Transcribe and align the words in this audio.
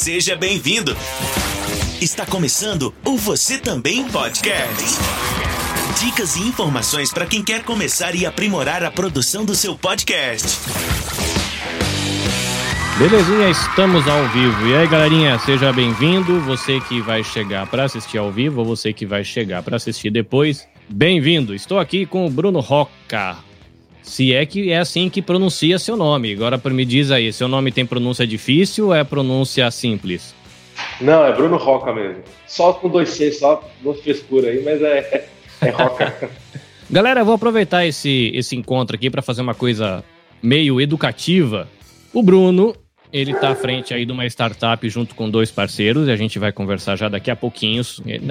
Seja 0.00 0.34
bem-vindo. 0.34 0.96
Está 2.00 2.24
começando 2.24 2.94
o 3.04 3.18
Você 3.18 3.58
Também 3.58 4.08
Podcast. 4.08 4.98
Dicas 6.02 6.36
e 6.36 6.40
informações 6.40 7.12
para 7.12 7.26
quem 7.26 7.44
quer 7.44 7.62
começar 7.64 8.14
e 8.14 8.24
aprimorar 8.24 8.82
a 8.82 8.90
produção 8.90 9.44
do 9.44 9.54
seu 9.54 9.76
podcast. 9.76 10.58
Belezinha, 12.98 13.50
estamos 13.50 14.08
ao 14.08 14.26
vivo. 14.28 14.68
E 14.68 14.74
aí, 14.74 14.88
galerinha, 14.88 15.38
seja 15.40 15.70
bem-vindo. 15.70 16.40
Você 16.40 16.80
que 16.80 17.02
vai 17.02 17.22
chegar 17.22 17.66
para 17.66 17.84
assistir 17.84 18.16
ao 18.16 18.32
vivo 18.32 18.60
ou 18.60 18.64
você 18.64 18.94
que 18.94 19.04
vai 19.04 19.22
chegar 19.22 19.62
para 19.62 19.76
assistir 19.76 20.08
depois, 20.08 20.66
bem-vindo. 20.88 21.54
Estou 21.54 21.78
aqui 21.78 22.06
com 22.06 22.24
o 22.24 22.30
Bruno 22.30 22.60
Roca. 22.60 23.49
Se 24.02 24.34
é 24.34 24.44
que 24.44 24.70
é 24.70 24.78
assim 24.78 25.08
que 25.08 25.22
pronuncia 25.22 25.78
seu 25.78 25.96
nome. 25.96 26.32
Agora 26.32 26.60
me 26.70 26.84
diz 26.84 27.10
aí, 27.10 27.32
seu 27.32 27.48
nome 27.48 27.70
tem 27.70 27.86
pronúncia 27.86 28.26
difícil 28.26 28.86
ou 28.86 28.94
é 28.94 29.04
pronúncia 29.04 29.70
simples? 29.70 30.34
Não, 31.00 31.24
é 31.24 31.32
Bruno 31.32 31.56
Roca 31.56 31.92
mesmo. 31.92 32.22
Só 32.46 32.72
com 32.72 32.88
dois 32.88 33.10
C, 33.10 33.32
só 33.32 33.62
duas 33.82 34.00
frescura 34.00 34.48
aí, 34.48 34.62
mas 34.64 34.82
é, 34.82 35.28
é 35.60 35.70
Roca. 35.70 36.30
Galera, 36.90 37.20
eu 37.20 37.24
vou 37.24 37.34
aproveitar 37.34 37.86
esse, 37.86 38.32
esse 38.34 38.56
encontro 38.56 38.96
aqui 38.96 39.08
para 39.08 39.22
fazer 39.22 39.42
uma 39.42 39.54
coisa 39.54 40.02
meio 40.42 40.80
educativa. 40.80 41.68
O 42.12 42.22
Bruno, 42.22 42.74
ele 43.12 43.30
está 43.30 43.50
à 43.50 43.54
frente 43.54 43.94
aí 43.94 44.04
de 44.04 44.10
uma 44.10 44.26
startup 44.26 44.88
junto 44.88 45.14
com 45.14 45.30
dois 45.30 45.50
parceiros, 45.50 46.08
e 46.08 46.10
a 46.10 46.16
gente 46.16 46.38
vai 46.38 46.50
conversar 46.50 46.96
já 46.96 47.08
daqui 47.08 47.30
a 47.30 47.36
pouquinho, 47.36 47.82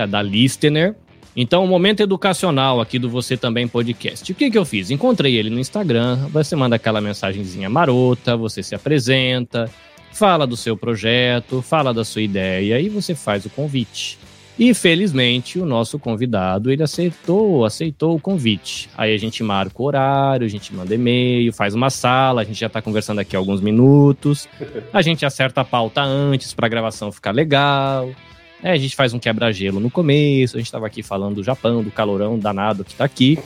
da 0.08 0.22
Listener. 0.22 0.96
Então, 1.36 1.64
o 1.64 1.68
momento 1.68 2.02
educacional 2.02 2.82
aqui 2.82 2.98
do 2.98 3.10
Você 3.10 3.38
Também 3.38 3.68
Podcast. 3.68 4.32
O 4.32 4.36
que, 4.36 4.50
que 4.50 4.58
eu 4.58 4.66
fiz? 4.66 4.90
Encontrei 4.90 5.36
ele 5.36 5.50
no 5.50 5.60
Instagram, 5.60 6.28
você 6.32 6.56
manda 6.56 6.76
aquela 6.76 7.00
mensagenzinha 7.00 7.70
marota, 7.70 8.36
você 8.36 8.64
se 8.64 8.76
apresenta, 8.76 9.70
fala 10.12 10.46
do 10.46 10.58
seu 10.58 10.76
projeto, 10.76 11.62
fala 11.62 11.94
da 11.94 12.04
sua 12.04 12.22
ideia 12.22 12.80
e 12.80 12.90
você 12.90 13.14
faz 13.14 13.46
o 13.46 13.50
convite. 13.50 14.18
E 14.60 14.74
felizmente 14.74 15.58
o 15.58 15.66
nosso 15.66 15.98
convidado 15.98 16.70
ele 16.70 16.84
aceitou, 16.84 17.64
aceitou 17.64 18.18
o 18.18 18.20
convite. 18.20 18.90
Aí 18.98 19.14
a 19.14 19.18
gente 19.18 19.42
marca 19.42 19.82
o 19.82 19.86
horário, 19.86 20.46
a 20.46 20.50
gente 20.50 20.76
manda 20.76 20.94
e-mail, 20.94 21.54
faz 21.54 21.74
uma 21.74 21.90
sala, 21.90 22.42
a 22.42 22.44
gente 22.44 22.60
já 22.60 22.68
está 22.68 22.82
conversando 22.82 23.20
aqui 23.20 23.38
alguns 23.38 23.62
minutos. 23.62 24.50
A 24.92 25.02
gente 25.02 25.26
acerta 25.26 25.62
a 25.62 25.64
pauta 25.64 26.02
antes 26.02 26.54
para 26.54 26.66
a 26.66 26.70
gravação 26.70 27.10
ficar 27.10 27.32
legal. 27.32 28.10
É, 28.62 28.72
a 28.72 28.78
gente 28.78 28.96
faz 28.96 29.14
um 29.14 29.20
quebra-gelo 29.20 29.80
no 29.80 29.90
começo, 29.90 30.58
a 30.58 30.60
gente 30.60 30.68
estava 30.68 30.86
aqui 30.86 31.02
falando 31.02 31.36
do 31.36 31.44
Japão, 31.44 31.82
do 31.82 31.92
calorão 31.92 32.38
danado 32.38 32.84
que 32.84 32.92
está 32.92 33.06
aqui, 33.06 33.40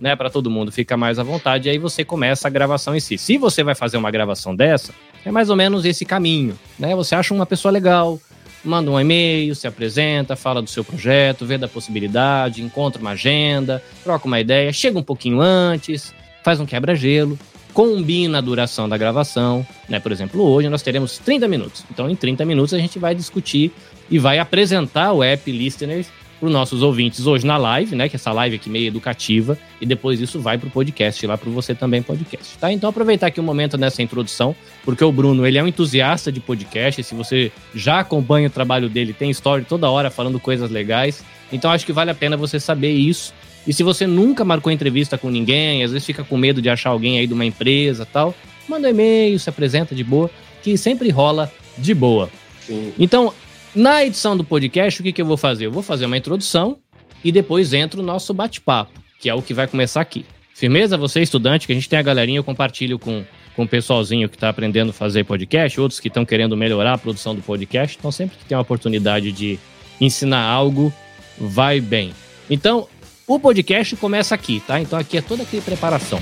né, 0.00 0.16
para 0.16 0.28
todo 0.28 0.50
mundo 0.50 0.72
ficar 0.72 0.96
mais 0.96 1.18
à 1.18 1.22
vontade, 1.22 1.68
e 1.68 1.70
aí 1.70 1.78
você 1.78 2.04
começa 2.04 2.48
a 2.48 2.50
gravação 2.50 2.94
em 2.94 3.00
si. 3.00 3.16
Se 3.16 3.38
você 3.38 3.62
vai 3.62 3.74
fazer 3.74 3.96
uma 3.96 4.10
gravação 4.10 4.54
dessa, 4.54 4.92
é 5.24 5.30
mais 5.30 5.50
ou 5.50 5.56
menos 5.56 5.84
esse 5.84 6.04
caminho, 6.04 6.58
né? 6.78 6.94
Você 6.94 7.14
acha 7.14 7.32
uma 7.32 7.46
pessoa 7.46 7.72
legal, 7.72 8.20
manda 8.64 8.90
um 8.90 9.00
e-mail, 9.00 9.54
se 9.54 9.66
apresenta, 9.66 10.36
fala 10.36 10.60
do 10.60 10.68
seu 10.68 10.84
projeto, 10.84 11.46
vê 11.46 11.56
da 11.56 11.68
possibilidade, 11.68 12.62
encontra 12.62 13.00
uma 13.00 13.10
agenda, 13.10 13.82
troca 14.04 14.26
uma 14.26 14.40
ideia, 14.40 14.72
chega 14.72 14.98
um 14.98 15.02
pouquinho 15.02 15.40
antes, 15.40 16.12
faz 16.44 16.60
um 16.60 16.66
quebra-gelo, 16.66 17.38
combina 17.76 18.38
a 18.38 18.40
duração 18.40 18.88
da 18.88 18.96
gravação, 18.96 19.64
né? 19.86 20.00
Por 20.00 20.10
exemplo, 20.10 20.42
hoje 20.42 20.66
nós 20.66 20.80
teremos 20.80 21.18
30 21.18 21.46
minutos. 21.46 21.84
Então, 21.90 22.08
em 22.08 22.16
30 22.16 22.42
minutos 22.46 22.72
a 22.72 22.78
gente 22.78 22.98
vai 22.98 23.14
discutir 23.14 23.70
e 24.10 24.18
vai 24.18 24.38
apresentar 24.38 25.12
o 25.12 25.22
app 25.22 25.52
Listeners 25.52 26.06
para 26.40 26.46
os 26.46 26.52
nossos 26.52 26.82
ouvintes 26.82 27.26
hoje 27.26 27.46
na 27.46 27.58
live, 27.58 27.94
né? 27.94 28.08
Que 28.08 28.16
essa 28.16 28.32
live 28.32 28.56
aqui 28.56 28.70
meio 28.70 28.86
educativa, 28.86 29.58
e 29.78 29.84
depois 29.84 30.18
isso 30.22 30.40
vai 30.40 30.56
para 30.56 30.68
o 30.68 30.70
podcast, 30.70 31.26
lá 31.26 31.36
para 31.36 31.50
você 31.50 31.74
também 31.74 32.00
podcast, 32.00 32.56
tá? 32.56 32.72
Então 32.72 32.88
aproveitar 32.88 33.26
aqui 33.26 33.42
um 33.42 33.44
momento 33.44 33.76
nessa 33.76 34.02
introdução, 34.02 34.56
porque 34.82 35.04
o 35.04 35.12
Bruno, 35.12 35.46
ele 35.46 35.58
é 35.58 35.62
um 35.62 35.68
entusiasta 35.68 36.32
de 36.32 36.40
podcast, 36.40 37.02
se 37.02 37.14
você 37.14 37.52
já 37.74 38.00
acompanha 38.00 38.48
o 38.48 38.50
trabalho 38.50 38.88
dele, 38.88 39.12
tem 39.12 39.28
história 39.30 39.66
toda 39.68 39.90
hora 39.90 40.10
falando 40.10 40.40
coisas 40.40 40.70
legais, 40.70 41.22
então 41.52 41.70
acho 41.70 41.84
que 41.84 41.92
vale 41.92 42.10
a 42.10 42.14
pena 42.14 42.38
você 42.38 42.58
saber 42.58 42.92
isso. 42.92 43.34
E 43.66 43.72
se 43.72 43.82
você 43.82 44.06
nunca 44.06 44.44
marcou 44.44 44.72
entrevista 44.72 45.18
com 45.18 45.28
ninguém, 45.28 45.82
às 45.82 45.90
vezes 45.90 46.06
fica 46.06 46.22
com 46.22 46.36
medo 46.36 46.62
de 46.62 46.70
achar 46.70 46.90
alguém 46.90 47.18
aí 47.18 47.26
de 47.26 47.34
uma 47.34 47.44
empresa 47.44 48.06
tal, 48.06 48.34
manda 48.68 48.88
um 48.88 48.90
e-mail, 48.90 49.38
se 49.38 49.48
apresenta 49.48 49.94
de 49.94 50.04
boa, 50.04 50.30
que 50.62 50.76
sempre 50.76 51.10
rola 51.10 51.52
de 51.76 51.94
boa. 51.94 52.30
Sim. 52.60 52.92
Então, 52.98 53.32
na 53.74 54.04
edição 54.04 54.36
do 54.36 54.44
podcast, 54.44 55.00
o 55.00 55.04
que, 55.04 55.12
que 55.12 55.20
eu 55.20 55.26
vou 55.26 55.36
fazer? 55.36 55.66
Eu 55.66 55.72
vou 55.72 55.82
fazer 55.82 56.06
uma 56.06 56.16
introdução 56.16 56.78
e 57.22 57.32
depois 57.32 57.72
entra 57.72 58.00
o 58.00 58.02
nosso 58.02 58.32
bate-papo, 58.32 58.92
que 59.20 59.28
é 59.28 59.34
o 59.34 59.42
que 59.42 59.52
vai 59.52 59.66
começar 59.66 60.00
aqui. 60.00 60.24
Firmeza, 60.54 60.96
você 60.96 61.20
estudante, 61.20 61.66
que 61.66 61.72
a 61.72 61.74
gente 61.74 61.88
tem 61.88 61.98
a 61.98 62.02
galerinha, 62.02 62.38
eu 62.38 62.44
compartilho 62.44 62.98
com, 62.98 63.24
com 63.54 63.64
o 63.64 63.68
pessoalzinho 63.68 64.28
que 64.28 64.36
está 64.36 64.48
aprendendo 64.48 64.90
a 64.90 64.92
fazer 64.92 65.24
podcast, 65.24 65.78
outros 65.78 66.00
que 66.00 66.08
estão 66.08 66.24
querendo 66.24 66.56
melhorar 66.56 66.94
a 66.94 66.98
produção 66.98 67.34
do 67.34 67.42
podcast. 67.42 67.96
Então, 67.98 68.10
sempre 68.10 68.38
que 68.38 68.44
tem 68.44 68.56
uma 68.56 68.62
oportunidade 68.62 69.32
de 69.32 69.58
ensinar 70.00 70.42
algo, 70.42 70.90
vai 71.38 71.80
bem. 71.80 72.14
Então, 72.48 72.88
o 73.26 73.40
podcast 73.40 73.96
começa 73.96 74.34
aqui, 74.34 74.62
tá? 74.66 74.80
Então, 74.80 74.98
aqui 74.98 75.18
é 75.18 75.22
toda 75.22 75.42
aquela 75.42 75.62
preparação. 75.62 76.18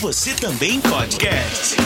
Você 0.00 0.34
Também 0.34 0.80
Podcast. 0.80 1.76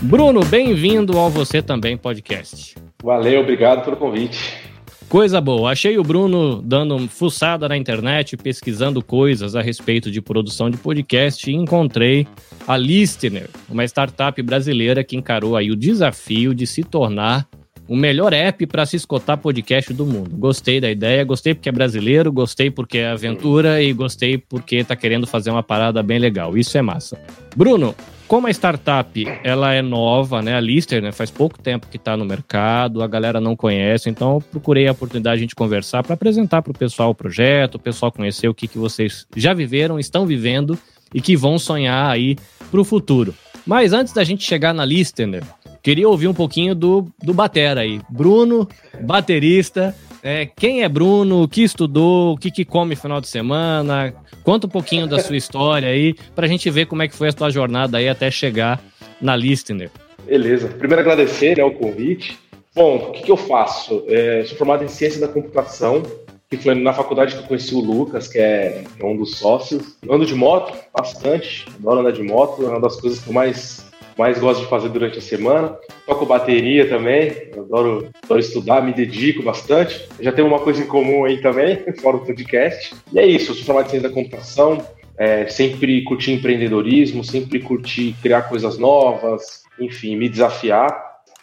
Bruno, 0.00 0.44
bem-vindo 0.44 1.18
ao 1.18 1.28
Você 1.28 1.60
Também 1.60 1.96
Podcast. 1.96 2.76
Valeu, 3.02 3.40
obrigado 3.40 3.84
pelo 3.84 3.96
convite. 3.96 4.67
Coisa 5.08 5.40
boa. 5.40 5.70
Achei 5.70 5.96
o 5.96 6.02
Bruno 6.02 6.60
dando 6.60 7.08
fuçada 7.08 7.66
na 7.66 7.78
internet, 7.78 8.36
pesquisando 8.36 9.02
coisas 9.02 9.56
a 9.56 9.62
respeito 9.62 10.10
de 10.10 10.20
produção 10.20 10.68
de 10.68 10.76
podcast 10.76 11.50
e 11.50 11.54
encontrei 11.54 12.26
a 12.66 12.76
Listener, 12.76 13.48
uma 13.70 13.84
startup 13.84 14.40
brasileira 14.42 15.02
que 15.02 15.16
encarou 15.16 15.56
aí 15.56 15.70
o 15.70 15.76
desafio 15.76 16.54
de 16.54 16.66
se 16.66 16.84
tornar 16.84 17.48
o 17.88 17.96
melhor 17.96 18.32
app 18.32 18.66
para 18.66 18.84
se 18.84 18.96
escutar 18.96 19.38
podcast 19.38 19.92
do 19.94 20.04
mundo. 20.04 20.36
Gostei 20.36 20.80
da 20.80 20.90
ideia, 20.90 21.24
gostei 21.24 21.54
porque 21.54 21.70
é 21.70 21.72
brasileiro, 21.72 22.30
gostei 22.30 22.70
porque 22.70 22.98
é 22.98 23.08
aventura 23.08 23.82
e 23.82 23.92
gostei 23.92 24.36
porque 24.36 24.76
está 24.76 24.94
querendo 24.94 25.26
fazer 25.26 25.50
uma 25.50 25.62
parada 25.62 26.02
bem 26.02 26.18
legal. 26.18 26.56
Isso 26.56 26.76
é 26.76 26.82
massa. 26.82 27.18
Bruno, 27.56 27.94
como 28.28 28.46
a 28.46 28.50
startup 28.50 29.24
ela 29.42 29.72
é 29.72 29.80
nova, 29.80 30.42
né? 30.42 30.54
A 30.54 30.60
Lister 30.60 31.00
né, 31.00 31.10
faz 31.12 31.30
pouco 31.30 31.58
tempo 31.58 31.88
que 31.88 31.96
está 31.96 32.14
no 32.14 32.26
mercado, 32.26 33.02
a 33.02 33.06
galera 33.06 33.40
não 33.40 33.56
conhece, 33.56 34.10
então 34.10 34.38
procurei 34.50 34.86
a 34.86 34.92
oportunidade 34.92 35.36
de 35.36 35.40
a 35.40 35.44
gente 35.44 35.54
conversar 35.54 36.02
para 36.02 36.12
apresentar 36.12 36.60
para 36.60 36.70
o 36.70 36.78
pessoal 36.78 37.10
o 37.10 37.14
projeto, 37.14 37.76
o 37.76 37.78
pessoal 37.78 38.12
conhecer 38.12 38.46
o 38.46 38.54
que, 38.54 38.68
que 38.68 38.76
vocês 38.76 39.26
já 39.34 39.54
viveram, 39.54 39.98
estão 39.98 40.26
vivendo 40.26 40.78
e 41.14 41.22
que 41.22 41.34
vão 41.34 41.58
sonhar 41.58 42.10
aí 42.10 42.36
para 42.70 42.80
o 42.80 42.84
futuro. 42.84 43.34
Mas 43.68 43.92
antes 43.92 44.12
da 44.12 44.24
gente 44.24 44.44
chegar 44.44 44.72
na 44.72 44.84
Listener, 44.84 45.42
Queria 45.88 46.06
ouvir 46.06 46.28
um 46.28 46.34
pouquinho 46.34 46.74
do, 46.74 47.06
do 47.22 47.32
Batera 47.32 47.80
aí. 47.80 47.98
Bruno, 48.10 48.68
baterista. 49.00 49.96
É, 50.22 50.44
quem 50.44 50.82
é 50.82 50.88
Bruno? 50.88 51.44
O 51.44 51.48
que 51.48 51.62
estudou? 51.62 52.34
O 52.34 52.36
que, 52.36 52.50
que 52.50 52.62
come 52.62 52.94
final 52.94 53.22
de 53.22 53.28
semana? 53.28 54.12
Conta 54.44 54.66
um 54.66 54.70
pouquinho 54.70 55.06
da 55.06 55.18
sua 55.18 55.38
história 55.38 55.88
aí, 55.88 56.14
pra 56.36 56.46
gente 56.46 56.68
ver 56.68 56.84
como 56.84 57.00
é 57.00 57.08
que 57.08 57.16
foi 57.16 57.28
a 57.28 57.32
sua 57.32 57.48
jornada 57.48 57.96
aí 57.96 58.06
até 58.06 58.30
chegar 58.30 58.78
na 59.18 59.34
Listener. 59.34 59.90
Beleza. 60.26 60.68
Primeiro 60.68 61.00
agradecer 61.00 61.56
né, 61.56 61.64
o 61.64 61.70
convite. 61.70 62.38
Bom, 62.74 62.96
o 62.96 63.12
que, 63.12 63.22
que 63.22 63.32
eu 63.32 63.38
faço? 63.38 64.04
É, 64.08 64.44
sou 64.44 64.58
formado 64.58 64.84
em 64.84 64.88
Ciência 64.88 65.18
da 65.18 65.28
Computação, 65.28 66.02
que 66.50 66.58
foi 66.58 66.74
na 66.74 66.92
faculdade 66.92 67.34
que 67.34 67.40
eu 67.40 67.46
conheci 67.46 67.74
o 67.74 67.80
Lucas, 67.80 68.30
é, 68.36 68.84
que 68.94 69.02
é 69.02 69.06
um 69.06 69.16
dos 69.16 69.38
sócios. 69.38 69.96
Ando 70.06 70.26
de 70.26 70.34
moto 70.34 70.70
bastante, 70.94 71.64
adoro 71.78 72.00
andar 72.00 72.12
de 72.12 72.22
moto, 72.22 72.62
é 72.62 72.68
uma 72.68 72.80
das 72.80 73.00
coisas 73.00 73.20
que 73.20 73.30
eu 73.30 73.32
mais 73.32 73.87
mais 74.18 74.38
gosto 74.38 74.62
de 74.62 74.68
fazer 74.68 74.88
durante 74.88 75.18
a 75.18 75.22
semana. 75.22 75.78
Toco 76.04 76.26
bateria 76.26 76.88
também, 76.88 77.30
adoro, 77.56 78.10
adoro 78.24 78.40
estudar, 78.40 78.82
me 78.82 78.92
dedico 78.92 79.42
bastante. 79.42 80.08
Já 80.20 80.32
tenho 80.32 80.48
uma 80.48 80.58
coisa 80.58 80.82
em 80.82 80.86
comum 80.86 81.24
aí 81.24 81.40
também, 81.40 81.84
fora 82.02 82.16
o 82.16 82.26
podcast. 82.26 82.94
E 83.12 83.18
é 83.18 83.24
isso, 83.24 83.52
eu 83.52 83.54
sou 83.54 83.64
formado 83.64 83.86
em 83.86 83.90
ciência 83.90 84.08
da 84.08 84.14
computação, 84.14 84.84
é, 85.16 85.46
sempre 85.46 86.02
curti 86.02 86.32
empreendedorismo, 86.32 87.22
sempre 87.22 87.60
curti 87.60 88.14
criar 88.20 88.42
coisas 88.42 88.76
novas, 88.76 89.62
enfim, 89.78 90.16
me 90.16 90.28
desafiar. 90.28 90.88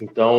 Então, 0.02 0.38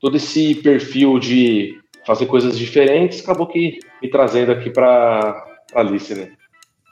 todo 0.00 0.18
esse 0.18 0.54
perfil 0.56 1.18
de 1.18 1.78
fazer 2.06 2.26
coisas 2.26 2.58
diferentes 2.58 3.22
acabou 3.22 3.46
que 3.46 3.78
me 4.02 4.10
trazendo 4.10 4.52
aqui 4.52 4.70
para 4.70 5.44
a 5.74 5.82
Listener 5.82 6.37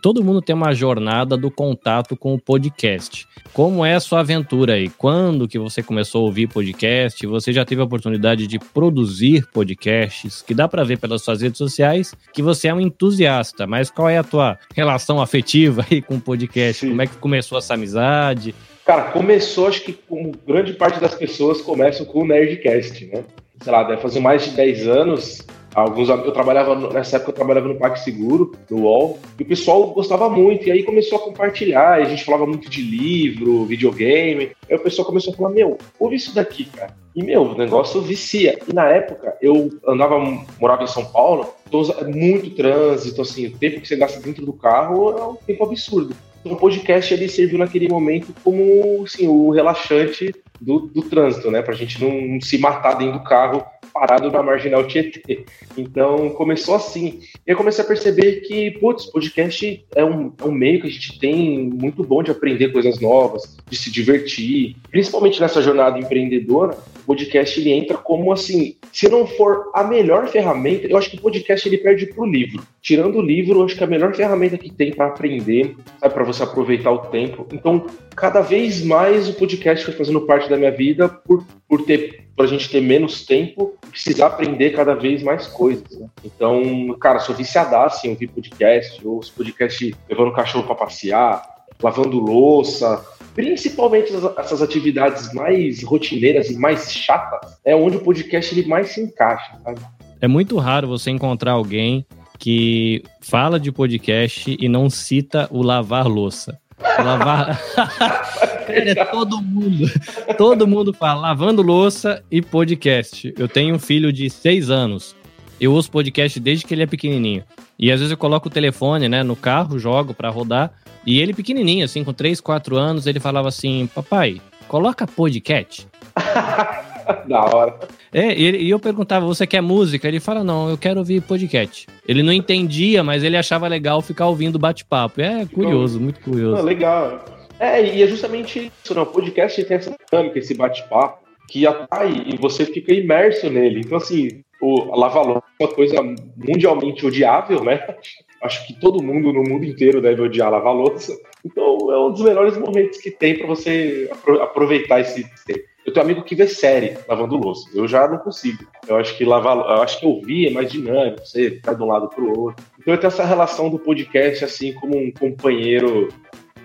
todo 0.01 0.23
mundo 0.23 0.41
tem 0.41 0.55
uma 0.55 0.75
jornada 0.75 1.37
do 1.37 1.51
contato 1.51 2.17
com 2.17 2.35
o 2.35 2.41
podcast. 2.41 3.27
Como 3.53 3.85
é 3.85 3.95
a 3.95 4.01
sua 4.01 4.21
aventura 4.21 4.75
aí? 4.75 4.89
Quando 4.89 5.49
que 5.49 5.59
você 5.59 5.83
começou 5.83 6.23
a 6.23 6.25
ouvir 6.25 6.49
podcast? 6.49 7.27
Você 7.27 7.53
já 7.53 7.65
teve 7.65 7.81
a 7.81 7.85
oportunidade 7.85 8.47
de 8.47 8.59
produzir 8.59 9.47
podcasts? 9.53 10.43
Que 10.43 10.55
dá 10.55 10.69
para 10.69 10.85
ver 10.85 10.99
pelas 10.99 11.23
suas 11.23 11.41
redes 11.41 11.59
sociais 11.59 12.15
que 12.33 12.43
você 12.43 12.69
é 12.69 12.75
um 12.75 12.81
entusiasta, 12.81 13.67
mas 13.67 13.91
qual 13.91 14.09
é 14.09 14.19
a 14.19 14.25
tua 14.25 14.59
relação 14.75 15.21
afetiva 15.21 15.85
aí 15.91 16.03
com 16.03 16.17
o 16.17 16.21
podcast? 16.21 16.81
Sim. 16.81 16.91
Como 16.91 17.03
é 17.03 17.07
que 17.07 17.17
começou 17.17 17.59
essa 17.59 17.75
amizade? 17.75 18.55
Cara, 18.85 19.11
começou, 19.11 19.67
acho 19.67 19.83
que 19.83 19.93
como 19.93 20.33
grande 20.47 20.73
parte 20.75 21.01
das 21.01 21.15
pessoas 21.15 21.61
começam 21.61 22.07
com 22.07 22.21
o 22.21 22.27
Nerdcast, 22.27 23.07
né? 23.07 23.25
Sei 23.63 23.73
lá, 23.73 23.83
deve 23.85 24.01
fazer 24.01 24.21
mais 24.21 24.45
de 24.45 24.51
10 24.51 24.89
anos, 24.89 25.47
Alguns, 25.77 26.09
eu 26.09 26.33
trabalhava, 26.33 26.75
nessa 26.91 27.17
época 27.17 27.33
eu 27.33 27.35
trabalhava 27.35 27.69
no 27.69 27.75
Parque 27.75 28.01
Seguro, 28.01 28.53
no 28.71 28.85
UOL, 28.85 29.19
e 29.39 29.43
o 29.43 29.47
pessoal 29.47 29.89
gostava 29.89 30.27
muito, 30.31 30.67
e 30.67 30.73
aí 30.73 30.83
começou 30.83 31.19
a 31.19 31.21
compartilhar, 31.21 32.01
e 32.01 32.05
a 32.05 32.09
gente 32.09 32.25
falava 32.25 32.47
muito 32.47 32.71
de 32.71 32.81
livro, 32.81 33.67
videogame, 33.67 34.53
aí 34.71 34.75
o 34.75 34.79
pessoal 34.79 35.07
começou 35.07 35.35
a 35.35 35.37
falar, 35.37 35.51
meu, 35.51 35.77
ouve 36.01 36.17
isso 36.17 36.35
daqui, 36.35 36.65
cara. 36.65 36.97
E, 37.15 37.23
meu, 37.23 37.43
o 37.43 37.59
negócio 37.59 38.01
vicia. 38.01 38.59
E 38.67 38.73
na 38.73 38.89
época, 38.89 39.37
eu 39.43 39.71
andava, 39.87 40.19
morava 40.59 40.83
em 40.83 40.87
São 40.87 41.05
Paulo, 41.05 41.47
então 41.69 41.83
muito 42.07 42.49
trânsito, 42.55 43.21
assim, 43.21 43.49
o 43.49 43.59
tempo 43.59 43.79
que 43.79 43.87
você 43.87 43.97
gasta 43.97 44.19
dentro 44.19 44.47
do 44.47 44.55
carro 44.55 45.11
é 45.11 45.25
um 45.25 45.37
tempo 45.37 45.63
absurdo. 45.63 46.17
Então 46.41 46.57
o 46.57 46.61
podcast, 46.61 47.13
ele 47.13 47.29
serviu 47.29 47.59
naquele 47.59 47.89
momento 47.89 48.33
como, 48.43 49.03
assim, 49.05 49.29
o 49.29 49.51
relaxante 49.51 50.33
do, 50.61 50.81
do 50.81 51.03
trânsito, 51.03 51.51
né? 51.51 51.63
Pra 51.63 51.75
gente 51.75 52.03
não 52.03 52.41
se 52.41 52.59
matar 52.59 52.95
dentro 52.95 53.19
do 53.19 53.25
carro 53.25 53.65
parado 53.99 54.31
na 54.31 54.43
marginal 54.43 54.87
Tietê. 54.87 55.45
Então 55.77 56.29
começou 56.31 56.75
assim. 56.75 57.21
Eu 57.47 57.57
comecei 57.57 57.83
a 57.83 57.87
perceber 57.87 58.43
que, 58.43 58.73
putz, 58.73 59.07
podcast 59.07 59.87
é 59.95 60.05
um, 60.05 60.33
é 60.39 60.45
um 60.45 60.53
meio 60.53 60.81
que 60.83 60.87
a 60.87 60.91
gente 60.91 61.19
tem 61.19 61.71
muito 61.71 62.05
bom 62.05 62.23
de 62.23 62.31
aprender 62.31 62.73
coisas 62.73 63.01
novas, 63.01 63.57
de 63.69 63.77
se 63.77 63.91
divertir. 63.91 64.77
Principalmente 64.91 65.41
nessa 65.41 65.63
jornada 65.63 65.99
empreendedora, 65.99 66.77
o 67.03 67.07
podcast 67.07 67.59
ele 67.59 67.73
entra 67.73 67.97
como 67.97 68.33
assim, 68.33 68.77
se 68.93 69.09
não 69.09 69.27
for 69.27 69.71
a 69.73 69.83
melhor 69.83 70.29
ferramenta, 70.29 70.87
eu 70.87 70.99
acho 70.99 71.11
que 71.11 71.17
o 71.17 71.23
podcast 71.23 71.67
ele 71.67 71.79
perde 71.79 72.07
pro 72.07 72.27
livro. 72.27 72.63
Tirando 72.83 73.19
o 73.19 73.23
livro, 73.23 73.61
eu 73.61 73.65
acho 73.65 73.77
que 73.77 73.85
a 73.85 73.87
melhor 73.87 74.15
ferramenta 74.15 74.59
que 74.59 74.71
tem 74.71 74.93
para 74.93 75.07
aprender, 75.07 75.75
para 76.01 76.25
você 76.25 76.43
aproveitar 76.43 76.91
o 76.91 76.99
tempo. 76.99 77.47
Então, 77.53 77.87
cada 78.15 78.41
vez 78.41 78.85
mais 78.85 79.29
o 79.29 79.35
podcast 79.35 79.85
foi 79.85 79.95
fazendo 79.95 80.21
parte 80.21 80.51
da 80.51 80.57
minha 80.57 80.71
vida 80.71 81.09
por, 81.09 81.45
por 81.69 81.85
ter 81.85 82.26
para 82.37 82.45
a 82.45 82.49
gente 82.49 82.69
ter 82.69 82.83
menos 82.83 83.25
tempo 83.25 83.75
e 83.87 83.91
precisar 83.91 84.27
aprender 84.27 84.71
cada 84.71 84.95
vez 84.95 85.23
mais 85.23 85.47
coisas. 85.47 85.99
Né? 85.99 86.07
Então, 86.23 86.95
cara, 87.01 87.19
sou 87.19 87.35
viciadaço 87.35 88.07
em 88.07 88.11
ouvir 88.11 88.29
podcast, 88.29 89.01
ouço 89.07 89.33
podcast 89.33 89.97
levando 90.09 90.29
o 90.29 90.35
cachorro 90.35 90.65
para 90.65 90.75
passear, 90.75 91.43
lavando 91.83 92.21
louça, 92.21 93.03
principalmente 93.35 94.13
essas 94.37 94.61
atividades 94.61 95.33
mais 95.33 95.83
rotineiras 95.83 96.51
e 96.51 96.59
mais 96.59 96.93
chatas, 96.93 97.59
é 97.65 97.75
onde 97.75 97.97
o 97.97 98.01
podcast 98.01 98.55
ele 98.55 98.69
mais 98.69 98.89
se 98.89 99.01
encaixa. 99.01 99.59
Sabe? 99.65 99.81
É 100.21 100.29
muito 100.29 100.59
raro 100.59 100.89
você 100.89 101.11
encontrar 101.11 101.53
alguém 101.53 102.07
que 102.39 103.03
fala 103.21 103.59
de 103.59 103.73
podcast 103.73 104.57
e 104.59 104.69
não 104.69 104.91
cita 104.91 105.49
o 105.51 105.63
lavar 105.63 106.07
louça. 106.07 106.59
Lavar. 107.03 107.61
Cara, 108.67 108.91
é 108.91 109.05
todo 109.05 109.41
mundo. 109.41 109.91
Todo 110.37 110.67
mundo 110.67 110.93
fala 110.93 111.21
lavando 111.21 111.63
louça 111.63 112.23
e 112.31 112.43
podcast. 112.43 113.33
Eu 113.39 113.49
tenho 113.49 113.75
um 113.75 113.79
filho 113.79 114.13
de 114.13 114.29
seis 114.29 114.71
anos. 114.71 115.15
Eu 115.61 115.73
ouço 115.73 115.91
podcast 115.91 116.39
desde 116.39 116.67
que 116.67 116.75
ele 116.75 116.83
é 116.83 116.87
pequenininho. 116.87 117.45
E 117.79 117.91
às 117.93 118.01
vezes 118.01 118.11
eu 118.11 118.17
coloco 118.17 118.49
o 118.49 118.51
telefone, 118.51 119.09
né, 119.09 119.23
no 119.23 119.37
carro, 119.37 119.79
jogo 119.79 120.13
para 120.15 120.31
rodar. 120.31 120.73
E 121.07 121.21
ele 121.21 121.33
pequenininho, 121.33 121.85
assim, 121.85 122.03
com 122.03 122.13
3, 122.13 122.41
4 122.41 122.77
anos, 122.77 123.07
ele 123.07 123.21
falava 123.21 123.49
assim: 123.49 123.89
Papai, 123.95 124.41
coloca 124.69 125.07
podcast. 125.07 125.87
da 127.27 127.45
hora. 127.45 127.79
É, 128.13 128.35
e, 128.35 128.69
eu 128.69 128.79
perguntava, 128.79 129.27
você 129.27 129.47
quer 129.47 129.61
música? 129.61 130.09
Ele 130.09 130.21
fala, 130.21 130.43
não, 130.43 130.69
eu 130.69 130.79
quero 130.79 130.99
ouvir 130.99 131.23
podcast. 131.23 131.87
Ele 132.07 132.23
não 132.23 132.33
entendia, 132.33 133.03
mas 133.03 133.23
ele 133.23 133.37
achava 133.37 133.69
legal 133.69 134.03
ficar 134.03 134.27
ouvindo 134.27 134.59
bate-papo. 134.59 135.21
É 135.21 135.47
curioso, 135.47 136.01
muito 136.01 136.21
curioso. 136.21 136.63
legal. 136.63 137.25
É, 137.59 137.83
e 137.83 138.03
é 138.03 138.07
justamente 138.07 138.71
isso, 138.85 138.95
né? 138.95 139.01
O 139.01 139.07
podcast 139.07 139.65
tem 139.65 139.77
essa 139.77 139.95
dinâmica, 140.11 140.39
esse 140.39 140.55
bate-papo, 140.55 141.25
que 141.49 141.67
atrai 141.67 142.25
e 142.27 142.37
você 142.37 142.67
fica 142.67 142.93
imerso 142.93 143.49
nele. 143.49 143.81
Então, 143.81 143.97
assim, 143.97 144.43
o 144.61 144.97
lava 144.97 145.21
é 145.21 145.65
uma 145.65 145.73
coisa 145.73 146.03
mundialmente 146.37 147.07
odiável, 147.07 147.63
né? 147.65 147.87
Acho 148.43 148.67
que 148.67 148.75
todo 148.75 149.03
mundo 149.03 149.33
no 149.33 149.43
mundo 149.43 149.65
inteiro 149.65 150.03
deve 150.03 150.21
odiar 150.21 150.51
lavar 150.51 150.75
louça. 150.75 151.17
Então, 151.45 151.91
é 151.91 151.99
um 151.99 152.11
dos 152.11 152.21
melhores 152.21 152.57
momentos 152.59 152.99
que 152.99 153.11
tem 153.11 153.39
para 153.39 153.47
você 153.47 154.11
aproveitar 154.43 155.01
esse 155.01 155.25
tempo. 155.47 155.65
Eu 155.87 155.93
tenho 155.93 156.05
um 156.05 156.09
amigo 156.09 156.25
que 156.25 156.35
vê 156.35 156.49
série 156.49 156.99
lavando 157.09 157.37
louça. 157.37 157.71
Eu 157.73 157.87
já 157.87 158.09
não 158.09 158.19
consigo. 158.19 158.67
Eu 158.89 158.97
acho 158.97 159.17
que 159.17 159.25
lavar, 159.25 159.57
eu 159.57 159.83
acho 159.83 160.01
que 160.01 160.07
ouvir 160.07 160.49
é 160.49 160.51
mais 160.51 160.71
dinâmico, 160.71 161.25
você 161.25 161.61
vai 161.65 161.77
de 161.77 161.83
um 161.83 161.87
lado 161.87 162.09
para 162.09 162.25
o 162.25 162.39
outro. 162.39 162.65
Então 162.81 162.93
eu 162.93 162.99
tenho 162.99 163.09
essa 163.09 163.25
relação 163.25 163.71
do 163.71 163.79
podcast 163.79 164.45
assim 164.45 164.73
como 164.73 164.99
um 164.99 165.13
companheiro 165.13 166.09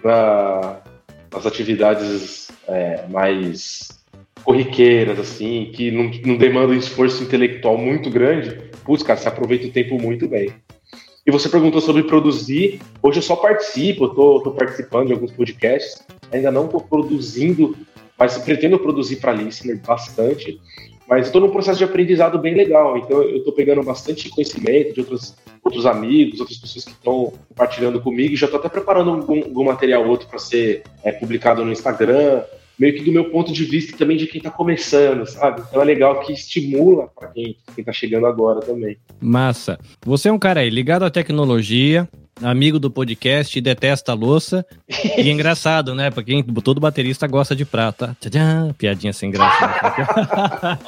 na, 0.03 0.79
nas 1.31 1.45
atividades 1.45 2.50
é, 2.68 3.06
mais 3.09 3.89
corriqueiras, 4.44 5.19
assim, 5.19 5.71
que 5.71 5.91
não, 5.91 6.09
não 6.25 6.35
demandam 6.35 6.71
um 6.71 6.79
esforço 6.79 7.24
intelectual 7.24 7.77
muito 7.77 8.09
grande. 8.09 8.59
Putz, 8.83 9.03
cara, 9.03 9.19
você 9.19 9.27
aproveita 9.27 9.67
o 9.67 9.71
tempo 9.71 10.01
muito 10.01 10.27
bem. 10.27 10.51
E 11.24 11.29
você 11.29 11.47
perguntou 11.47 11.79
sobre 11.79 12.01
produzir. 12.01 12.81
Hoje 13.03 13.19
eu 13.19 13.24
só 13.24 13.35
participo, 13.35 14.09
tô 14.09 14.51
participando 14.57 15.07
de 15.07 15.13
alguns 15.13 15.31
podcasts. 15.31 16.01
Ainda 16.31 16.51
não 16.51 16.65
estou 16.65 16.81
produzindo 16.81 17.77
mas 18.17 18.37
pretendo 18.37 18.79
produzir 18.79 19.17
para 19.17 19.33
listener 19.33 19.81
bastante. 19.85 20.59
Mas 21.07 21.25
estou 21.25 21.41
num 21.41 21.49
processo 21.49 21.77
de 21.77 21.83
aprendizado 21.83 22.39
bem 22.39 22.55
legal, 22.55 22.97
então 22.97 23.21
eu 23.21 23.37
estou 23.37 23.51
pegando 23.51 23.83
bastante 23.83 24.29
conhecimento 24.29 24.93
de 24.93 25.01
outros, 25.01 25.35
outros 25.61 25.85
amigos, 25.85 26.39
outras 26.39 26.57
pessoas 26.57 26.85
que 26.85 26.91
estão 26.91 27.33
compartilhando 27.49 27.99
comigo, 27.99 28.33
e 28.33 28.37
já 28.37 28.45
estou 28.45 28.59
até 28.59 28.69
preparando 28.69 29.09
algum, 29.09 29.43
algum 29.43 29.65
material 29.65 30.07
outro 30.07 30.27
para 30.29 30.39
ser 30.39 30.83
é, 31.03 31.11
publicado 31.11 31.65
no 31.65 31.71
Instagram, 31.71 32.43
meio 32.81 32.95
que 32.95 33.03
do 33.03 33.11
meu 33.11 33.29
ponto 33.29 33.53
de 33.53 33.63
vista 33.63 33.95
também 33.95 34.17
de 34.17 34.25
quem 34.25 34.39
está 34.39 34.49
começando, 34.49 35.27
sabe? 35.27 35.61
Então 35.69 35.79
é 35.79 35.85
legal 35.85 36.19
que 36.21 36.33
estimula 36.33 37.07
para 37.07 37.27
quem, 37.27 37.55
está 37.77 37.93
chegando 37.93 38.25
agora 38.25 38.59
também. 38.59 38.97
Massa. 39.21 39.77
Você 40.03 40.29
é 40.29 40.31
um 40.31 40.39
cara 40.39 40.61
aí 40.61 40.69
ligado 40.71 41.05
à 41.05 41.11
tecnologia, 41.11 42.09
amigo 42.41 42.79
do 42.79 42.89
podcast 42.89 43.55
e 43.55 43.61
detesta 43.61 44.13
a 44.13 44.15
louça. 44.15 44.65
E 45.15 45.29
é 45.29 45.31
engraçado, 45.31 45.93
né? 45.93 46.09
Pra 46.09 46.23
quem 46.23 46.41
todo 46.41 46.81
baterista 46.81 47.27
gosta 47.27 47.55
de 47.55 47.65
prata. 47.65 48.17
Tchadã, 48.19 48.73
piadinha 48.73 49.13
sem 49.13 49.29
graça. 49.29 50.79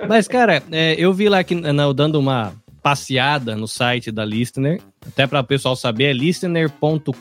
Mas, 0.08 0.26
cara, 0.26 0.62
é, 0.72 0.94
eu 0.98 1.12
vi 1.12 1.28
lá 1.28 1.44
que 1.44 1.54
não, 1.54 1.92
dando 1.92 2.18
uma 2.18 2.54
passeada 2.86 3.56
no 3.56 3.66
site 3.66 4.12
da 4.12 4.24
Listener, 4.24 4.80
até 5.04 5.26
para 5.26 5.40
o 5.40 5.44
pessoal 5.44 5.74
saber, 5.74 6.04
é 6.04 6.12
listener.com.br, 6.12 7.12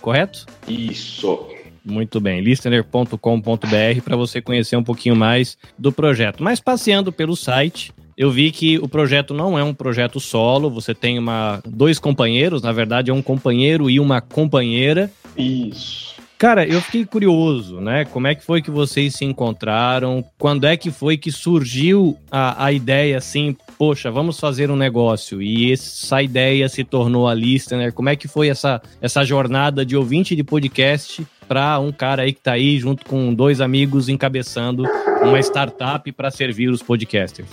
correto? 0.00 0.46
Isso. 0.66 1.46
Muito 1.84 2.20
bem, 2.20 2.40
listener.com.br 2.40 4.02
para 4.04 4.16
você 4.16 4.42
conhecer 4.42 4.74
um 4.74 4.82
pouquinho 4.82 5.14
mais 5.14 5.56
do 5.78 5.92
projeto. 5.92 6.42
Mas 6.42 6.58
passeando 6.58 7.12
pelo 7.12 7.36
site, 7.36 7.92
eu 8.16 8.32
vi 8.32 8.50
que 8.50 8.78
o 8.78 8.88
projeto 8.88 9.32
não 9.32 9.56
é 9.56 9.62
um 9.62 9.72
projeto 9.72 10.18
solo, 10.18 10.68
você 10.68 10.92
tem 10.92 11.16
uma, 11.16 11.62
dois 11.64 12.00
companheiros, 12.00 12.62
na 12.62 12.72
verdade 12.72 13.12
é 13.12 13.14
um 13.14 13.22
companheiro 13.22 13.88
e 13.88 14.00
uma 14.00 14.20
companheira. 14.20 15.08
Isso. 15.36 16.16
Cara, 16.36 16.66
eu 16.66 16.80
fiquei 16.80 17.04
curioso, 17.04 17.82
né? 17.82 18.06
Como 18.06 18.26
é 18.26 18.34
que 18.34 18.42
foi 18.42 18.62
que 18.62 18.70
vocês 18.70 19.14
se 19.14 19.26
encontraram? 19.26 20.24
Quando 20.38 20.66
é 20.66 20.74
que 20.74 20.90
foi 20.90 21.18
que 21.18 21.30
surgiu 21.30 22.18
a, 22.30 22.64
a 22.64 22.72
ideia 22.72 23.18
assim, 23.18 23.54
poxa, 23.80 24.10
vamos 24.10 24.38
fazer 24.38 24.70
um 24.70 24.76
negócio? 24.76 25.40
E 25.40 25.72
essa 25.72 26.22
ideia 26.22 26.68
se 26.68 26.84
tornou 26.84 27.26
a 27.26 27.32
Listener. 27.32 27.94
Como 27.94 28.10
é 28.10 28.14
que 28.14 28.28
foi 28.28 28.50
essa, 28.50 28.82
essa 29.00 29.24
jornada 29.24 29.86
de 29.86 29.96
ouvinte 29.96 30.36
de 30.36 30.44
podcast 30.44 31.26
para 31.48 31.78
um 31.78 31.90
cara 31.90 32.24
aí 32.24 32.34
que 32.34 32.42
tá 32.42 32.52
aí 32.52 32.78
junto 32.78 33.06
com 33.06 33.32
dois 33.32 33.58
amigos 33.58 34.10
encabeçando 34.10 34.84
uma 35.22 35.40
startup 35.40 36.12
para 36.12 36.30
servir 36.30 36.68
os 36.68 36.82
podcasters? 36.82 37.48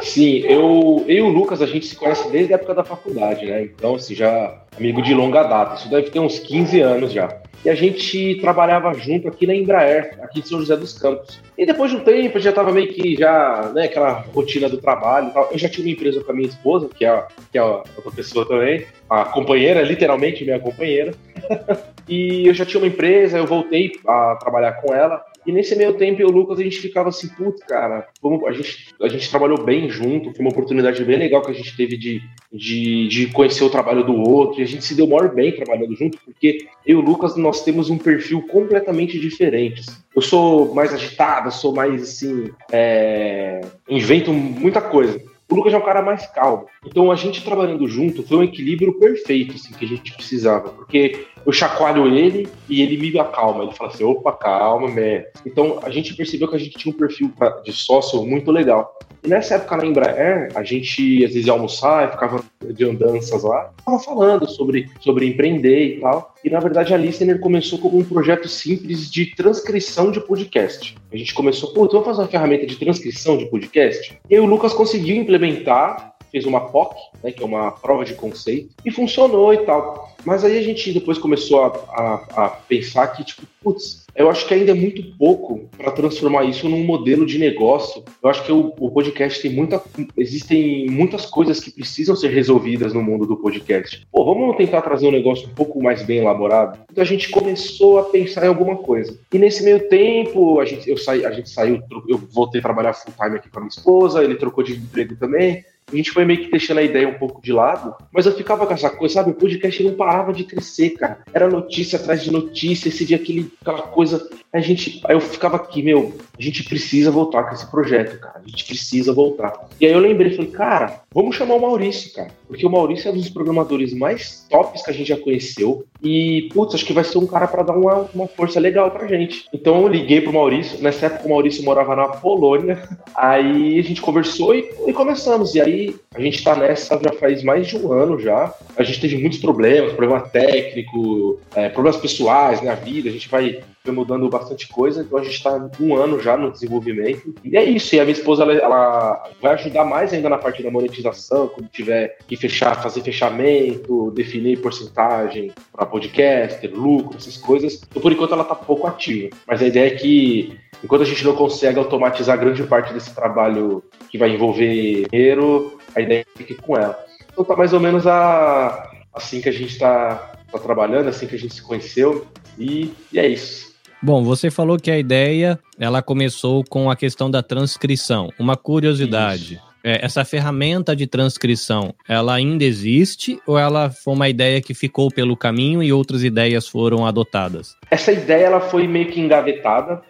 Sim, 0.00 0.38
eu, 0.38 1.04
eu 1.06 1.16
e 1.16 1.22
o 1.22 1.28
Lucas, 1.28 1.62
a 1.62 1.66
gente 1.66 1.86
se 1.86 1.94
conhece 1.94 2.28
desde 2.32 2.52
a 2.52 2.56
época 2.56 2.74
da 2.74 2.82
faculdade, 2.82 3.46
né? 3.46 3.62
Então, 3.62 3.94
assim, 3.94 4.16
já 4.16 4.64
amigo 4.76 5.00
de 5.00 5.14
longa 5.14 5.44
data. 5.44 5.76
Isso 5.76 5.88
deve 5.88 6.10
ter 6.10 6.18
uns 6.18 6.40
15 6.40 6.80
anos 6.80 7.12
já. 7.12 7.40
E 7.64 7.70
a 7.70 7.74
gente 7.74 8.36
trabalhava 8.40 8.92
junto 8.94 9.28
aqui 9.28 9.46
na 9.46 9.54
Embraer, 9.54 10.18
aqui 10.20 10.40
de 10.40 10.48
São 10.48 10.58
José 10.58 10.76
dos 10.76 10.98
Campos. 10.98 11.40
E 11.56 11.64
depois 11.64 11.90
de 11.90 11.96
um 11.96 12.00
tempo, 12.00 12.40
já 12.40 12.52
tava 12.52 12.72
meio 12.72 12.92
que 12.92 13.14
já, 13.14 13.70
né, 13.72 13.84
aquela 13.84 14.24
rotina 14.34 14.68
do 14.68 14.78
trabalho 14.78 15.28
e 15.28 15.30
tal. 15.30 15.48
Eu 15.52 15.58
já 15.58 15.68
tinha 15.68 15.86
uma 15.86 15.92
empresa 15.92 16.24
com 16.24 16.32
a 16.32 16.34
minha 16.34 16.48
esposa, 16.48 16.88
que 16.88 17.04
é, 17.04 17.24
que 17.52 17.58
é 17.58 17.62
outra 17.62 18.10
pessoa 18.14 18.46
também, 18.46 18.84
a 19.08 19.24
companheira, 19.26 19.82
literalmente 19.82 20.44
minha 20.44 20.58
companheira. 20.58 21.14
e 22.08 22.48
eu 22.48 22.54
já 22.54 22.66
tinha 22.66 22.80
uma 22.80 22.88
empresa, 22.88 23.38
eu 23.38 23.46
voltei 23.46 23.92
a 24.06 24.36
trabalhar 24.40 24.72
com 24.72 24.92
ela. 24.92 25.24
E 25.46 25.52
nesse 25.52 25.74
meio 25.74 25.94
tempo, 25.94 26.20
eu 26.20 26.28
e 26.28 26.30
o 26.30 26.34
Lucas, 26.34 26.58
a 26.58 26.62
gente 26.62 26.78
ficava 26.78 27.08
assim, 27.08 27.28
putz, 27.28 27.62
cara, 27.64 28.08
como 28.20 28.46
a, 28.46 28.52
gente, 28.52 28.94
a 29.00 29.08
gente 29.08 29.28
trabalhou 29.28 29.64
bem 29.64 29.90
junto, 29.90 30.32
foi 30.32 30.40
uma 30.40 30.50
oportunidade 30.50 31.04
bem 31.04 31.18
legal 31.18 31.42
que 31.42 31.50
a 31.50 31.54
gente 31.54 31.76
teve 31.76 31.96
de, 31.96 32.22
de, 32.52 33.08
de 33.08 33.26
conhecer 33.28 33.64
o 33.64 33.70
trabalho 33.70 34.04
do 34.04 34.14
outro, 34.14 34.60
e 34.60 34.62
a 34.62 34.66
gente 34.66 34.84
se 34.84 34.94
deu 34.94 35.06
maior 35.06 35.34
bem 35.34 35.54
trabalhando 35.54 35.96
junto, 35.96 36.18
porque 36.24 36.66
eu 36.86 36.98
e 36.98 37.02
o 37.02 37.04
Lucas, 37.04 37.36
nós 37.36 37.64
temos 37.64 37.90
um 37.90 37.98
perfil 37.98 38.42
completamente 38.42 39.18
diferente. 39.18 39.80
Assim. 39.80 40.00
Eu 40.14 40.22
sou 40.22 40.74
mais 40.74 40.92
agitado, 40.92 41.50
sou 41.50 41.74
mais 41.74 42.02
assim, 42.02 42.50
é... 42.70 43.60
invento 43.88 44.32
muita 44.32 44.80
coisa. 44.80 45.20
O 45.52 45.54
Lucas 45.54 45.74
é 45.74 45.76
um 45.76 45.82
cara 45.82 46.00
mais 46.00 46.26
calmo. 46.28 46.64
Então 46.82 47.12
a 47.12 47.14
gente 47.14 47.44
trabalhando 47.44 47.86
junto 47.86 48.22
foi 48.22 48.38
um 48.38 48.42
equilíbrio 48.42 48.98
perfeito 48.98 49.52
assim, 49.54 49.74
que 49.74 49.84
a 49.84 49.88
gente 49.88 50.14
precisava. 50.14 50.70
Porque 50.70 51.26
eu 51.44 51.52
chacoalho 51.52 52.06
ele 52.06 52.48
e 52.70 52.80
ele 52.80 52.96
me 52.96 53.18
acalma. 53.18 53.64
Ele 53.64 53.72
fala 53.74 53.90
assim: 53.90 54.02
opa, 54.02 54.32
calma, 54.32 54.88
man. 54.88 55.22
Então 55.44 55.78
a 55.82 55.90
gente 55.90 56.14
percebeu 56.14 56.48
que 56.48 56.56
a 56.56 56.58
gente 56.58 56.78
tinha 56.78 56.94
um 56.94 56.96
perfil 56.96 57.30
de 57.62 57.70
sócio 57.70 58.24
muito 58.24 58.50
legal. 58.50 58.98
E 59.24 59.28
nessa 59.28 59.54
época 59.54 59.76
na 59.76 59.86
Embraer, 59.86 60.50
a 60.54 60.64
gente 60.64 61.24
às 61.24 61.32
vezes 61.32 61.46
ia 61.46 61.52
almoçar, 61.52 62.10
ficava 62.10 62.44
de 62.60 62.84
andanças 62.84 63.42
lá, 63.44 63.72
tava 63.84 63.98
falando 64.00 64.48
sobre, 64.50 64.90
sobre 65.00 65.26
empreender 65.26 65.96
e 65.96 66.00
tal. 66.00 66.34
E 66.44 66.50
na 66.50 66.58
verdade 66.58 66.92
a 66.92 66.96
Listener 66.96 67.38
começou 67.38 67.78
como 67.78 67.98
um 67.98 68.04
projeto 68.04 68.48
simples 68.48 69.10
de 69.10 69.26
transcrição 69.34 70.10
de 70.10 70.20
podcast. 70.20 70.96
A 71.12 71.16
gente 71.16 71.32
começou, 71.34 71.72
pô, 71.72 71.84
então 71.84 72.00
vamos 72.00 72.06
fazer 72.06 72.22
uma 72.22 72.28
ferramenta 72.28 72.66
de 72.66 72.76
transcrição 72.76 73.36
de 73.36 73.46
podcast? 73.46 74.18
E 74.28 74.34
aí 74.34 74.40
o 74.40 74.46
Lucas 74.46 74.72
conseguiu 74.72 75.16
implementar 75.16 76.12
fez 76.32 76.46
uma 76.46 76.68
POC, 76.70 76.96
né, 77.22 77.30
que 77.30 77.42
é 77.42 77.46
uma 77.46 77.70
prova 77.70 78.06
de 78.06 78.14
conceito, 78.14 78.70
e 78.84 78.90
funcionou 78.90 79.52
e 79.52 79.58
tal. 79.58 80.16
Mas 80.24 80.42
aí 80.42 80.58
a 80.58 80.62
gente 80.62 80.90
depois 80.92 81.18
começou 81.18 81.62
a, 81.62 81.66
a, 81.66 82.44
a 82.44 82.48
pensar 82.48 83.06
que, 83.08 83.22
tipo, 83.22 83.42
putz, 83.62 84.01
eu 84.14 84.30
acho 84.30 84.46
que 84.46 84.54
ainda 84.54 84.72
é 84.72 84.74
muito 84.74 85.16
pouco 85.16 85.68
para 85.76 85.90
transformar 85.90 86.44
isso 86.44 86.68
num 86.68 86.84
modelo 86.84 87.24
de 87.24 87.38
negócio. 87.38 88.04
Eu 88.22 88.28
acho 88.28 88.44
que 88.44 88.52
o, 88.52 88.72
o, 88.78 88.90
podcast 88.90 89.40
tem 89.40 89.52
muita. 89.52 89.82
Existem 90.16 90.86
muitas 90.90 91.26
coisas 91.26 91.60
que 91.60 91.70
precisam 91.70 92.14
ser 92.14 92.28
resolvidas 92.28 92.92
no 92.92 93.02
mundo 93.02 93.26
do 93.26 93.36
podcast. 93.36 94.06
Pô, 94.12 94.24
vamos 94.24 94.56
tentar 94.56 94.82
trazer 94.82 95.06
um 95.06 95.12
negócio 95.12 95.48
um 95.48 95.54
pouco 95.54 95.82
mais 95.82 96.02
bem 96.02 96.18
elaborado? 96.18 96.78
Então 96.90 97.02
a 97.02 97.06
gente 97.06 97.30
começou 97.30 97.98
a 97.98 98.04
pensar 98.04 98.44
em 98.44 98.48
alguma 98.48 98.76
coisa. 98.76 99.18
E 99.32 99.38
nesse 99.38 99.64
meio 99.64 99.88
tempo, 99.88 100.60
a 100.60 100.64
gente, 100.64 100.88
eu 100.88 100.98
saí, 100.98 101.24
a 101.24 101.30
gente 101.30 101.48
saiu, 101.48 101.80
eu 102.06 102.18
voltei 102.18 102.60
a 102.60 102.62
trabalhar 102.62 102.92
full 102.92 103.14
time 103.18 103.36
aqui 103.36 103.48
com 103.48 103.58
a 103.58 103.62
minha 103.62 103.70
esposa, 103.70 104.22
ele 104.22 104.34
trocou 104.34 104.62
de 104.62 104.74
emprego 104.74 105.16
também. 105.16 105.64
A 105.90 105.96
gente 105.96 106.10
foi 106.10 106.24
meio 106.24 106.42
que 106.42 106.50
deixando 106.50 106.78
a 106.78 106.82
ideia 106.82 107.08
um 107.08 107.18
pouco 107.18 107.42
de 107.42 107.52
lado, 107.52 107.94
mas 108.12 108.24
eu 108.26 108.32
ficava 108.32 108.66
com 108.66 108.72
essa 108.72 108.90
coisa, 108.90 109.14
sabe? 109.14 109.30
O 109.30 109.34
podcast 109.34 109.82
não 109.82 109.94
parava 109.94 110.32
de 110.32 110.44
crescer, 110.44 110.90
cara. 110.90 111.18
Era 111.32 111.48
notícia 111.48 111.98
atrás 111.98 112.22
de 112.22 112.30
notícia, 112.30 112.88
esse 112.88 113.04
dia 113.04 113.16
aquele, 113.16 113.52
aquela 113.60 113.82
coisa. 113.82 114.28
A 114.52 114.60
gente, 114.60 115.00
aí 115.04 115.14
eu 115.14 115.20
ficava 115.20 115.56
aqui, 115.56 115.82
meu, 115.82 116.16
a 116.38 116.42
gente 116.42 116.64
precisa 116.64 117.10
voltar 117.10 117.44
com 117.44 117.54
esse 117.54 117.70
projeto, 117.70 118.18
cara. 118.20 118.40
A 118.44 118.48
gente 118.48 118.64
precisa 118.64 119.12
voltar. 119.12 119.68
E 119.80 119.86
aí 119.86 119.92
eu 119.92 119.98
lembrei, 119.98 120.34
falei, 120.34 120.50
cara, 120.50 121.02
vamos 121.12 121.36
chamar 121.36 121.54
o 121.54 121.60
Maurício, 121.60 122.12
cara. 122.12 122.30
Porque 122.52 122.66
o 122.66 122.70
Maurício 122.70 123.08
é 123.08 123.12
um 123.12 123.16
dos 123.16 123.30
programadores 123.30 123.94
mais 123.94 124.46
tops 124.50 124.82
que 124.82 124.90
a 124.90 124.92
gente 124.92 125.08
já 125.08 125.16
conheceu. 125.16 125.86
E, 126.02 126.50
putz, 126.52 126.74
acho 126.74 126.84
que 126.84 126.92
vai 126.92 127.02
ser 127.02 127.16
um 127.16 127.26
cara 127.26 127.48
para 127.48 127.62
dar 127.62 127.72
uma, 127.72 128.10
uma 128.14 128.28
força 128.28 128.60
legal 128.60 128.90
pra 128.90 129.06
gente. 129.06 129.46
Então 129.54 129.80
eu 129.80 129.88
liguei 129.88 130.20
pro 130.20 130.34
Maurício. 130.34 130.78
Nessa 130.82 131.06
época 131.06 131.26
o 131.26 131.30
Maurício 131.30 131.64
morava 131.64 131.96
na 131.96 132.08
Polônia. 132.08 132.86
Aí 133.14 133.78
a 133.78 133.82
gente 133.82 134.02
conversou 134.02 134.54
e, 134.54 134.70
e 134.86 134.92
começamos. 134.92 135.54
E 135.54 135.62
aí 135.62 135.96
a 136.14 136.20
gente 136.20 136.44
tá 136.44 136.54
nessa 136.54 137.00
já 137.02 137.12
faz 137.14 137.42
mais 137.42 137.66
de 137.66 137.78
um 137.78 137.90
ano 137.90 138.20
já. 138.20 138.52
A 138.76 138.82
gente 138.82 139.00
teve 139.00 139.16
muitos 139.16 139.38
problemas, 139.38 139.94
problema 139.94 140.20
técnico, 140.20 141.40
é, 141.56 141.70
problemas 141.70 141.98
pessoais 141.98 142.60
na 142.60 142.74
vida. 142.74 143.08
A 143.08 143.12
gente 143.12 143.30
vai 143.30 143.60
foi 143.84 143.92
mudando 143.92 144.28
bastante 144.28 144.68
coisa, 144.68 145.02
então 145.02 145.18
a 145.18 145.24
gente 145.24 145.34
está 145.34 145.68
um 145.80 145.96
ano 145.96 146.20
já 146.20 146.36
no 146.36 146.52
desenvolvimento. 146.52 147.34
E 147.44 147.56
é 147.56 147.64
isso, 147.64 147.94
e 147.94 148.00
a 148.00 148.04
minha 148.04 148.16
esposa 148.16 148.44
ela, 148.44 148.52
ela, 148.54 149.30
vai 149.40 149.54
ajudar 149.54 149.84
mais 149.84 150.12
ainda 150.12 150.28
na 150.28 150.38
parte 150.38 150.62
da 150.62 150.70
monetização, 150.70 151.48
quando 151.48 151.68
tiver 151.68 152.16
que 152.26 152.36
fechar, 152.36 152.80
fazer 152.82 153.02
fechamento, 153.02 154.12
definir 154.12 154.60
porcentagem 154.60 155.52
para 155.72 155.86
podcaster, 155.86 156.70
lucro, 156.72 157.16
essas 157.16 157.36
coisas. 157.36 157.82
Então, 157.90 158.00
por 158.00 158.12
enquanto 158.12 158.32
ela 158.32 158.42
está 158.42 158.54
pouco 158.54 158.86
ativa. 158.86 159.30
Mas 159.46 159.60
a 159.60 159.66
ideia 159.66 159.88
é 159.88 159.96
que 159.96 160.56
enquanto 160.82 161.02
a 161.02 161.06
gente 161.06 161.24
não 161.24 161.34
consegue 161.34 161.78
automatizar 161.78 162.38
grande 162.38 162.62
parte 162.64 162.92
desse 162.92 163.14
trabalho 163.14 163.82
que 164.10 164.18
vai 164.18 164.30
envolver 164.30 165.08
dinheiro, 165.10 165.78
a 165.94 166.00
ideia 166.00 166.20
é 166.20 166.24
que 166.24 166.38
fique 166.38 166.54
com 166.54 166.76
ela. 166.76 166.98
Então 167.32 167.44
tá 167.44 167.56
mais 167.56 167.72
ou 167.72 167.80
menos 167.80 168.06
a, 168.06 168.90
assim 169.12 169.40
que 169.40 169.48
a 169.48 169.52
gente 169.52 169.72
está 169.72 170.32
tá 170.50 170.58
trabalhando, 170.58 171.08
assim 171.08 171.26
que 171.26 171.34
a 171.34 171.38
gente 171.38 171.54
se 171.54 171.62
conheceu. 171.62 172.26
E, 172.58 172.92
e 173.12 173.18
é 173.18 173.26
isso. 173.26 173.71
Bom, 174.04 174.24
você 174.24 174.50
falou 174.50 174.78
que 174.78 174.90
a 174.90 174.98
ideia 174.98 175.56
ela 175.78 176.02
começou 176.02 176.64
com 176.68 176.90
a 176.90 176.96
questão 176.96 177.30
da 177.30 177.40
transcrição. 177.40 178.30
Uma 178.36 178.56
curiosidade. 178.56 179.60
É, 179.84 180.04
essa 180.04 180.24
ferramenta 180.24 180.94
de 180.96 181.06
transcrição, 181.06 181.94
ela 182.08 182.34
ainda 182.34 182.64
existe 182.64 183.38
ou 183.46 183.56
ela 183.56 183.90
foi 183.90 184.14
uma 184.14 184.28
ideia 184.28 184.60
que 184.60 184.74
ficou 184.74 185.08
pelo 185.08 185.36
caminho 185.36 185.84
e 185.84 185.92
outras 185.92 186.24
ideias 186.24 186.66
foram 186.66 187.06
adotadas? 187.06 187.76
Essa 187.92 188.10
ideia 188.10 188.46
ela 188.46 188.60
foi 188.60 188.88
meio 188.88 189.06
que 189.06 189.20
engavetada. 189.20 190.02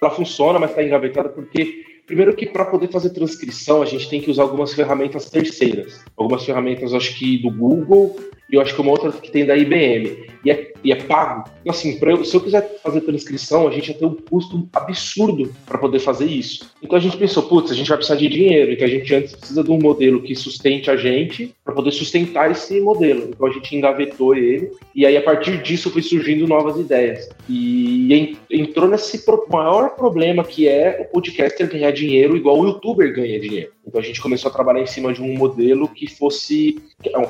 Ela 0.00 0.10
funciona, 0.12 0.58
mas 0.60 0.70
está 0.70 0.84
engavetada 0.84 1.28
porque 1.28 1.90
Primeiro 2.06 2.34
que 2.34 2.44
para 2.44 2.64
poder 2.64 2.88
fazer 2.90 3.10
transcrição, 3.10 3.82
a 3.82 3.86
gente 3.86 4.10
tem 4.10 4.20
que 4.20 4.32
usar 4.32 4.42
algumas 4.42 4.74
ferramentas 4.74 5.30
terceiras. 5.30 6.04
Algumas 6.16 6.44
ferramentas, 6.44 6.92
acho 6.92 7.16
que 7.16 7.38
do 7.38 7.52
Google 7.52 8.16
e 8.50 8.56
eu 8.56 8.60
acho 8.60 8.74
que 8.74 8.80
uma 8.80 8.90
outra 8.90 9.12
que 9.12 9.30
tem 9.30 9.46
da 9.46 9.56
IBM. 9.56 10.28
E 10.44 10.50
é, 10.50 10.72
e 10.82 10.90
é 10.90 10.96
pago. 10.96 11.48
Então, 11.60 11.72
assim, 11.72 11.98
eu, 12.00 12.24
se 12.24 12.34
eu 12.34 12.40
quiser 12.40 12.80
fazer 12.82 13.02
transcrição, 13.02 13.68
a 13.68 13.70
gente 13.70 13.88
ia 13.88 13.94
ter 13.94 14.06
um 14.06 14.14
custo 14.14 14.68
absurdo 14.72 15.52
para 15.66 15.78
poder 15.78 15.98
fazer 15.98 16.24
isso. 16.24 16.70
Então 16.82 16.96
a 16.96 17.00
gente 17.00 17.16
pensou, 17.16 17.42
putz, 17.42 17.70
a 17.70 17.74
gente 17.74 17.88
vai 17.88 17.98
precisar 17.98 18.16
de 18.18 18.28
dinheiro. 18.28 18.72
Então 18.72 18.86
a 18.86 18.90
gente 18.90 19.14
antes 19.14 19.36
precisa 19.36 19.62
de 19.62 19.70
um 19.70 19.78
modelo 19.78 20.22
que 20.22 20.34
sustente 20.34 20.90
a 20.90 20.96
gente 20.96 21.54
para 21.64 21.74
poder 21.74 21.92
sustentar 21.92 22.50
esse 22.50 22.80
modelo. 22.80 23.28
Então 23.28 23.46
a 23.46 23.50
gente 23.50 23.76
engavetou 23.76 24.34
ele. 24.34 24.70
E 24.94 25.04
aí, 25.04 25.16
a 25.16 25.22
partir 25.22 25.62
disso, 25.62 25.90
foi 25.90 26.02
surgindo 26.02 26.48
novas 26.48 26.78
ideias. 26.78 27.28
E 27.48 28.36
entrou 28.50 28.88
nesse 28.88 29.22
maior 29.50 29.90
problema 29.90 30.42
que 30.42 30.66
é 30.66 30.98
o 31.00 31.12
podcaster 31.12 31.70
ganhar 31.70 31.90
dinheiro 31.90 32.36
igual 32.36 32.58
o 32.58 32.66
youtuber 32.66 33.14
ganha 33.14 33.38
dinheiro. 33.38 33.70
Então 33.90 34.00
a 34.00 34.04
gente 34.04 34.22
começou 34.22 34.48
a 34.48 34.54
trabalhar 34.54 34.80
em 34.80 34.86
cima 34.86 35.12
de 35.12 35.20
um 35.20 35.36
modelo 35.36 35.88
que 35.88 36.06
fosse 36.06 36.80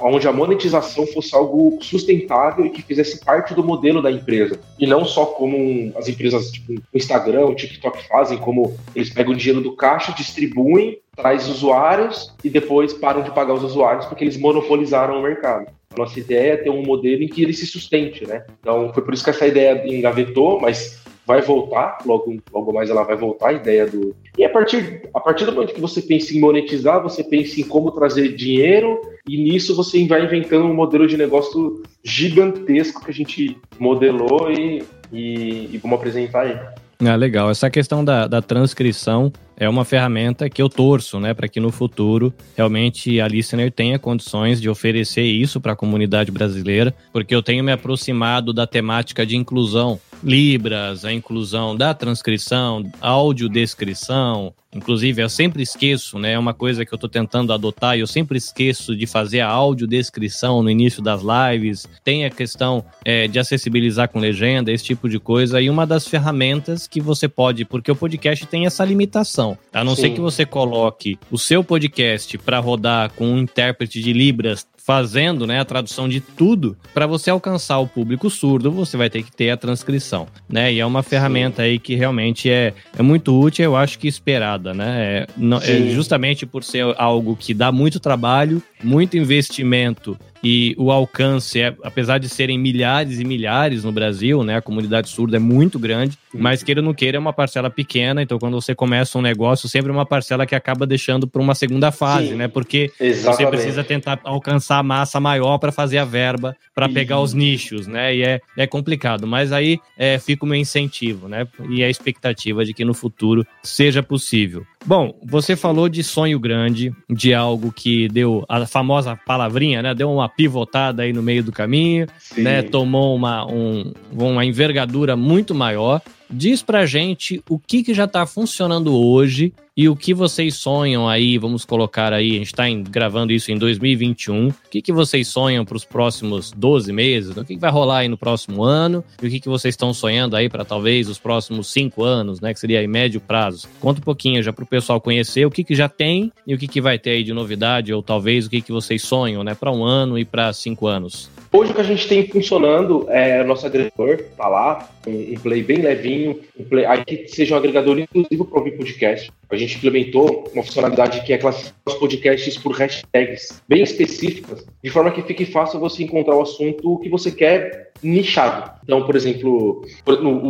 onde 0.02 0.29
a 0.29 0.33
monetização 0.33 1.07
fosse 1.07 1.35
algo 1.35 1.79
sustentável 1.81 2.67
e 2.67 2.71
que 2.71 2.83
fizesse 2.83 3.25
parte 3.25 3.55
do 3.55 3.64
modelo 3.64 4.02
da 4.02 4.12
empresa. 4.12 4.61
E 4.79 4.87
não 4.87 5.02
só 5.07 5.25
como 5.25 5.90
as 5.97 6.07
empresas 6.07 6.50
tipo 6.50 6.75
o 6.75 6.97
Instagram, 6.97 7.47
o 7.47 7.55
TikTok 7.55 8.07
fazem, 8.07 8.37
como 8.37 8.76
eles 8.95 9.09
pegam 9.09 9.33
o 9.33 9.37
dinheiro 9.37 9.62
do 9.62 9.75
caixa, 9.75 10.12
distribuem, 10.12 10.99
traz 11.17 11.49
usuários 11.49 12.35
e 12.45 12.50
depois 12.50 12.93
param 12.93 13.23
de 13.23 13.31
pagar 13.31 13.55
os 13.55 13.64
usuários 13.64 14.05
porque 14.05 14.23
eles 14.23 14.37
monopolizaram 14.37 15.19
o 15.19 15.23
mercado. 15.23 15.67
Nossa 15.97 16.21
ideia 16.21 16.52
é 16.52 16.57
ter 16.57 16.71
um 16.71 16.85
modelo 16.85 17.23
em 17.23 17.29
que 17.29 17.43
ele 17.43 17.52
se 17.52 17.67
sustente, 17.67 18.26
né? 18.26 18.45
Então 18.61 18.93
foi 18.93 19.02
por 19.02 19.12
isso 19.14 19.25
que 19.25 19.31
essa 19.31 19.47
ideia 19.47 19.83
engavetou, 19.87 20.61
mas 20.61 21.00
vai 21.31 21.43
voltar, 21.43 21.99
logo, 22.05 22.37
logo 22.53 22.73
mais 22.73 22.91
ela 22.91 23.05
vai 23.05 23.17
voltar, 23.17 23.51
a 23.51 23.53
ideia 23.53 23.87
do. 23.87 24.17
E 24.37 24.45
a 24.45 24.51
partir, 24.51 25.09
a 25.15 25.21
partir 25.21 25.45
do 25.45 25.53
momento 25.53 25.73
que 25.73 25.81
você 25.81 26.03
pensa 26.03 26.35
em 26.35 26.41
monetizar, 26.41 27.01
você 27.01 27.23
pensa 27.23 27.61
em 27.61 27.63
como 27.63 27.93
trazer 27.93 28.35
dinheiro, 28.35 29.01
e 29.29 29.41
nisso 29.41 29.77
você 29.77 30.05
vai 30.09 30.25
inventando 30.25 30.65
um 30.65 30.75
modelo 30.75 31.07
de 31.07 31.17
negócio 31.17 31.85
gigantesco 32.03 33.05
que 33.05 33.11
a 33.11 33.15
gente 33.15 33.57
modelou 33.79 34.51
e, 34.51 34.83
e, 35.13 35.71
e 35.73 35.79
vamos 35.79 35.99
apresentar 35.99 36.43
aí. 36.43 36.59
Ah, 37.07 37.15
legal. 37.15 37.49
Essa 37.49 37.71
questão 37.71 38.05
da, 38.05 38.27
da 38.27 38.43
transcrição 38.43 39.33
é 39.61 39.69
uma 39.69 39.85
ferramenta 39.85 40.49
que 40.49 40.62
eu 40.62 40.71
torço, 40.71 41.21
né, 41.21 41.35
para 41.35 41.47
que 41.47 41.61
no 41.61 41.71
futuro 41.71 42.33
realmente 42.57 43.21
a 43.21 43.29
Listener 43.29 43.71
tenha 43.71 43.99
condições 43.99 44.59
de 44.59 44.71
oferecer 44.71 45.23
isso 45.23 45.61
para 45.61 45.75
a 45.75 45.76
comunidade 45.76 46.31
brasileira, 46.31 46.95
porque 47.12 47.35
eu 47.35 47.43
tenho 47.43 47.62
me 47.62 47.71
aproximado 47.71 48.55
da 48.55 48.67
temática 48.67 49.26
de 49.26 49.37
inclusão 49.37 50.00
Libras, 50.23 51.05
a 51.05 51.12
inclusão 51.12 51.75
da 51.75 51.95
transcrição, 51.95 52.85
audiodescrição. 53.00 54.52
Inclusive, 54.73 55.23
eu 55.23 55.29
sempre 55.29 55.62
esqueço, 55.62 56.19
né? 56.19 56.33
É 56.33 56.38
uma 56.38 56.55
coisa 56.55 56.85
que 56.85 56.93
eu 56.93 56.97
estou 56.97 57.11
tentando 57.11 57.52
adotar 57.52 57.97
e 57.97 58.00
eu 58.00 58.07
sempre 58.07 58.38
esqueço 58.38 58.95
de 58.95 59.07
fazer 59.07 59.40
a 59.40 59.49
audiodescrição 59.49 60.62
no 60.62 60.71
início 60.71 61.02
das 61.02 61.23
lives. 61.23 61.88
Tem 62.05 62.25
a 62.25 62.31
questão 62.31 62.85
é, 63.05 63.26
de 63.26 63.38
acessibilizar 63.38 64.09
com 64.11 64.21
legenda, 64.21 64.71
esse 64.71 64.85
tipo 64.85 65.09
de 65.09 65.19
coisa. 65.19 65.61
E 65.61 65.69
uma 65.69 65.87
das 65.87 66.07
ferramentas 66.07 66.87
que 66.87 67.00
você 67.00 67.26
pode, 67.26 67.64
porque 67.64 67.90
o 67.90 67.97
podcast 67.97 68.47
tem 68.47 68.67
essa 68.67 68.85
limitação. 68.85 69.50
A 69.73 69.85
não 69.85 69.95
Sim. 69.95 70.02
ser 70.02 70.11
que 70.11 70.21
você 70.21 70.45
coloque 70.45 71.19
o 71.30 71.38
seu 71.38 71.62
podcast 71.62 72.37
para 72.38 72.59
rodar 72.59 73.12
com 73.12 73.26
um 73.26 73.38
intérprete 73.38 74.00
de 74.00 74.12
Libras 74.12 74.66
fazendo 74.90 75.47
né, 75.47 75.61
a 75.61 75.64
tradução 75.64 76.09
de 76.09 76.21
tudo, 76.21 76.76
para 76.92 77.07
você 77.07 77.30
alcançar 77.30 77.78
o 77.78 77.87
público 77.87 78.28
surdo, 78.28 78.73
você 78.73 78.97
vai 78.97 79.09
ter 79.09 79.23
que 79.23 79.30
ter 79.30 79.50
a 79.50 79.57
transcrição, 79.57 80.26
né? 80.49 80.73
E 80.73 80.80
é 80.80 80.87
uma 80.87 81.02
ferramenta 81.02 81.62
aí 81.62 81.78
que 81.78 81.95
realmente 81.95 82.50
é, 82.50 82.73
é 82.99 83.02
muito 83.02 83.38
útil, 83.38 83.64
eu 83.66 83.76
acho 83.76 83.99
que 83.99 84.09
esperada, 84.09 84.75
né? 84.75 84.87
É, 85.00 85.26
não, 85.37 85.59
é 85.59 85.90
justamente 85.90 86.45
por 86.45 86.64
ser 86.64 86.85
algo 86.99 87.37
que 87.37 87.54
dá 87.54 87.71
muito 87.71 88.00
trabalho, 88.00 88.61
muito 88.83 89.16
investimento 89.16 90.19
e 90.42 90.75
o 90.78 90.90
alcance, 90.90 91.61
é, 91.61 91.75
apesar 91.82 92.18
de 92.18 92.28
serem 92.28 92.59
milhares 92.59 93.20
e 93.20 93.25
milhares 93.25 93.85
no 93.85 93.92
Brasil, 93.92 94.42
né, 94.42 94.56
a 94.56 94.62
comunidade 94.62 95.09
surda 95.09 95.37
é 95.37 95.40
muito 95.40 95.78
grande, 95.78 96.18
mas 96.32 96.62
queira 96.62 96.80
ou 96.80 96.85
não 96.85 96.94
queira 96.94 97.16
é 97.16 97.20
uma 97.20 97.32
parcela 97.32 97.68
pequena, 97.68 98.23
então 98.23 98.38
quando 98.38 98.61
você 98.61 98.75
começa 98.75 99.18
um 99.18 99.23
negócio, 99.23 99.68
sempre 99.68 99.90
é 99.90 99.92
uma 99.92 100.06
parcela 100.06 100.47
que 100.47 100.54
acaba 100.54 100.87
deixando 100.87 101.26
para 101.26 101.42
uma 101.42 101.54
segunda 101.54 101.90
fase, 101.92 102.28
Sim, 102.28 102.37
né, 102.37 102.49
porque 102.49 102.90
exatamente. 102.99 103.37
você 103.37 103.47
precisa 103.47 103.85
tentar 103.85 104.20
alcançar 104.25 104.78
a 104.78 104.82
massa 104.82 105.20
maior 105.20 105.59
para 105.59 105.73
fazer 105.73 105.99
a 105.99 106.04
verba, 106.04 106.56
para 106.75 106.88
pegar 106.88 107.20
os 107.20 107.35
nichos, 107.35 107.87
né, 107.87 108.14
e 108.14 108.23
é, 108.23 108.40
é 108.56 108.66
complicado, 108.66 109.26
mas 109.26 109.52
aí 109.52 109.78
é, 109.99 110.18
fica 110.18 110.44
o 110.44 110.49
meu 110.49 110.59
incentivo, 110.59 111.28
né, 111.28 111.47
e 111.68 111.85
a 111.85 111.90
expectativa 111.90 112.64
de 112.64 112.73
que 112.73 112.85
no 112.85 112.94
futuro 112.94 113.47
seja 113.62 114.02
possível. 114.02 114.64
Bom, 114.87 115.15
você 115.23 115.55
falou 115.55 115.89
de 115.89 116.03
sonho 116.03 116.41
grande, 116.41 116.93
de 117.09 117.35
algo 117.35 117.71
que 117.71 118.09
deu 118.09 118.45
a 118.49 118.65
famosa 118.67 119.15
palavrinha, 119.15 119.83
né? 119.83 119.95
Deu 119.95 120.11
uma 120.11 120.29
pivotada 120.29 121.03
aí 121.03 121.13
no 121.13 121.23
meio 121.23 121.45
do 121.45 121.53
caminho, 121.53 122.07
Sim. 122.19 122.43
né? 122.43 122.63
Tomou 122.63 123.15
uma, 123.15 123.47
um, 123.47 123.93
uma 124.13 124.45
envergadura 124.45 125.17
muito 125.17 125.55
maior. 125.55 126.01
Diz 126.33 126.63
pra 126.63 126.87
gente 126.87 127.43
o 127.49 127.59
que, 127.59 127.83
que 127.83 127.93
já 127.93 128.07
tá 128.07 128.25
funcionando 128.25 128.95
hoje 128.95 129.53
e 129.77 129.89
o 129.89 129.97
que 129.97 130.13
vocês 130.13 130.57
sonham 130.57 131.09
aí, 131.09 131.39
vamos 131.39 131.65
colocar 131.65 132.13
aí, 132.13 132.33
a 132.33 132.39
gente 132.39 132.49
está 132.49 132.65
gravando 132.91 133.33
isso 133.33 133.51
em 133.51 133.57
2021. 133.57 134.49
O 134.49 134.55
que, 134.71 134.83
que 134.83 134.93
vocês 134.93 135.27
sonham 135.27 135.65
para 135.65 135.77
os 135.77 135.87
próximos 135.87 136.53
12 136.53 136.93
meses? 136.93 137.37
O 137.37 137.45
que, 137.45 137.55
que 137.55 137.61
vai 137.61 137.71
rolar 137.71 137.99
aí 137.99 138.09
no 138.09 138.19
próximo 138.19 138.63
ano? 138.63 139.03
E 139.23 139.27
o 139.27 139.31
que, 139.31 139.41
que 139.41 139.49
vocês 139.49 139.73
estão 139.73 139.95
sonhando 139.95 140.37
aí 140.37 140.51
para 140.51 140.67
talvez 140.67 141.09
os 141.09 141.19
próximos 141.19 141.73
cinco 141.73 142.05
anos, 142.05 142.41
né? 142.41 142.53
Que 142.53 142.61
seria 142.61 142.81
aí 142.81 142.87
médio 142.87 143.21
prazo. 143.21 143.69
Conta 143.81 144.01
um 144.01 144.05
pouquinho 144.05 144.43
já 144.43 144.53
para 144.53 144.65
o 144.65 144.67
pessoal 144.67 145.01
conhecer 145.01 145.47
o 145.47 145.51
que, 145.51 145.65
que 145.65 145.75
já 145.75 145.89
tem 145.89 146.31
e 146.47 146.55
o 146.55 146.59
que, 146.59 146.69
que 146.69 146.81
vai 146.81 146.99
ter 146.99 147.13
aí 147.13 147.25
de 147.25 147.33
novidade, 147.33 147.91
ou 147.91 148.03
talvez 148.03 148.47
o 148.47 148.51
que, 148.51 148.61
que 148.61 148.73
vocês 148.73 149.03
sonham, 149.03 149.43
né? 149.43 149.55
Para 149.55 149.73
um 149.73 149.83
ano 149.83 150.19
e 150.19 150.27
para 150.27 150.53
cinco 150.53 150.89
anos. 150.89 151.31
Hoje 151.53 151.73
o 151.73 151.75
que 151.75 151.81
a 151.81 151.85
gente 151.85 152.07
tem 152.07 152.29
funcionando 152.29 153.07
é 153.09 153.43
o 153.43 153.47
nosso 153.47 153.67
agregador, 153.67 154.23
tá 154.37 154.47
lá, 154.47 154.89
um, 155.05 155.33
um 155.33 155.41
play 155.43 155.63
bem 155.63 155.79
levinho, 155.79 156.20
um 156.29 156.65
play 156.65 156.85
que 157.05 157.29
seja 157.29 157.55
um 157.55 157.59
agregador 157.59 157.99
inclusivo 157.99 158.45
para 158.45 158.59
ouvir 158.59 158.77
podcast. 158.77 159.31
A 159.50 159.57
gente 159.57 159.76
implementou 159.76 160.49
uma 160.54 160.62
funcionalidade 160.62 161.25
que 161.25 161.33
é 161.33 161.38
classificar 161.38 161.75
os 161.87 161.95
podcasts 161.95 162.57
por 162.57 162.73
hashtags 162.73 163.61
bem 163.69 163.83
específicas, 163.83 164.64
de 164.83 164.90
forma 164.90 165.11
que 165.11 165.23
fique 165.23 165.45
fácil 165.45 165.80
você 165.80 166.04
encontrar 166.04 166.37
o 166.37 166.42
assunto 166.42 166.99
que 166.99 167.09
você 167.09 167.33
quer 167.33 167.90
nichado. 168.02 168.71
Então, 168.85 169.04
por 169.04 169.14
exemplo, 169.16 169.85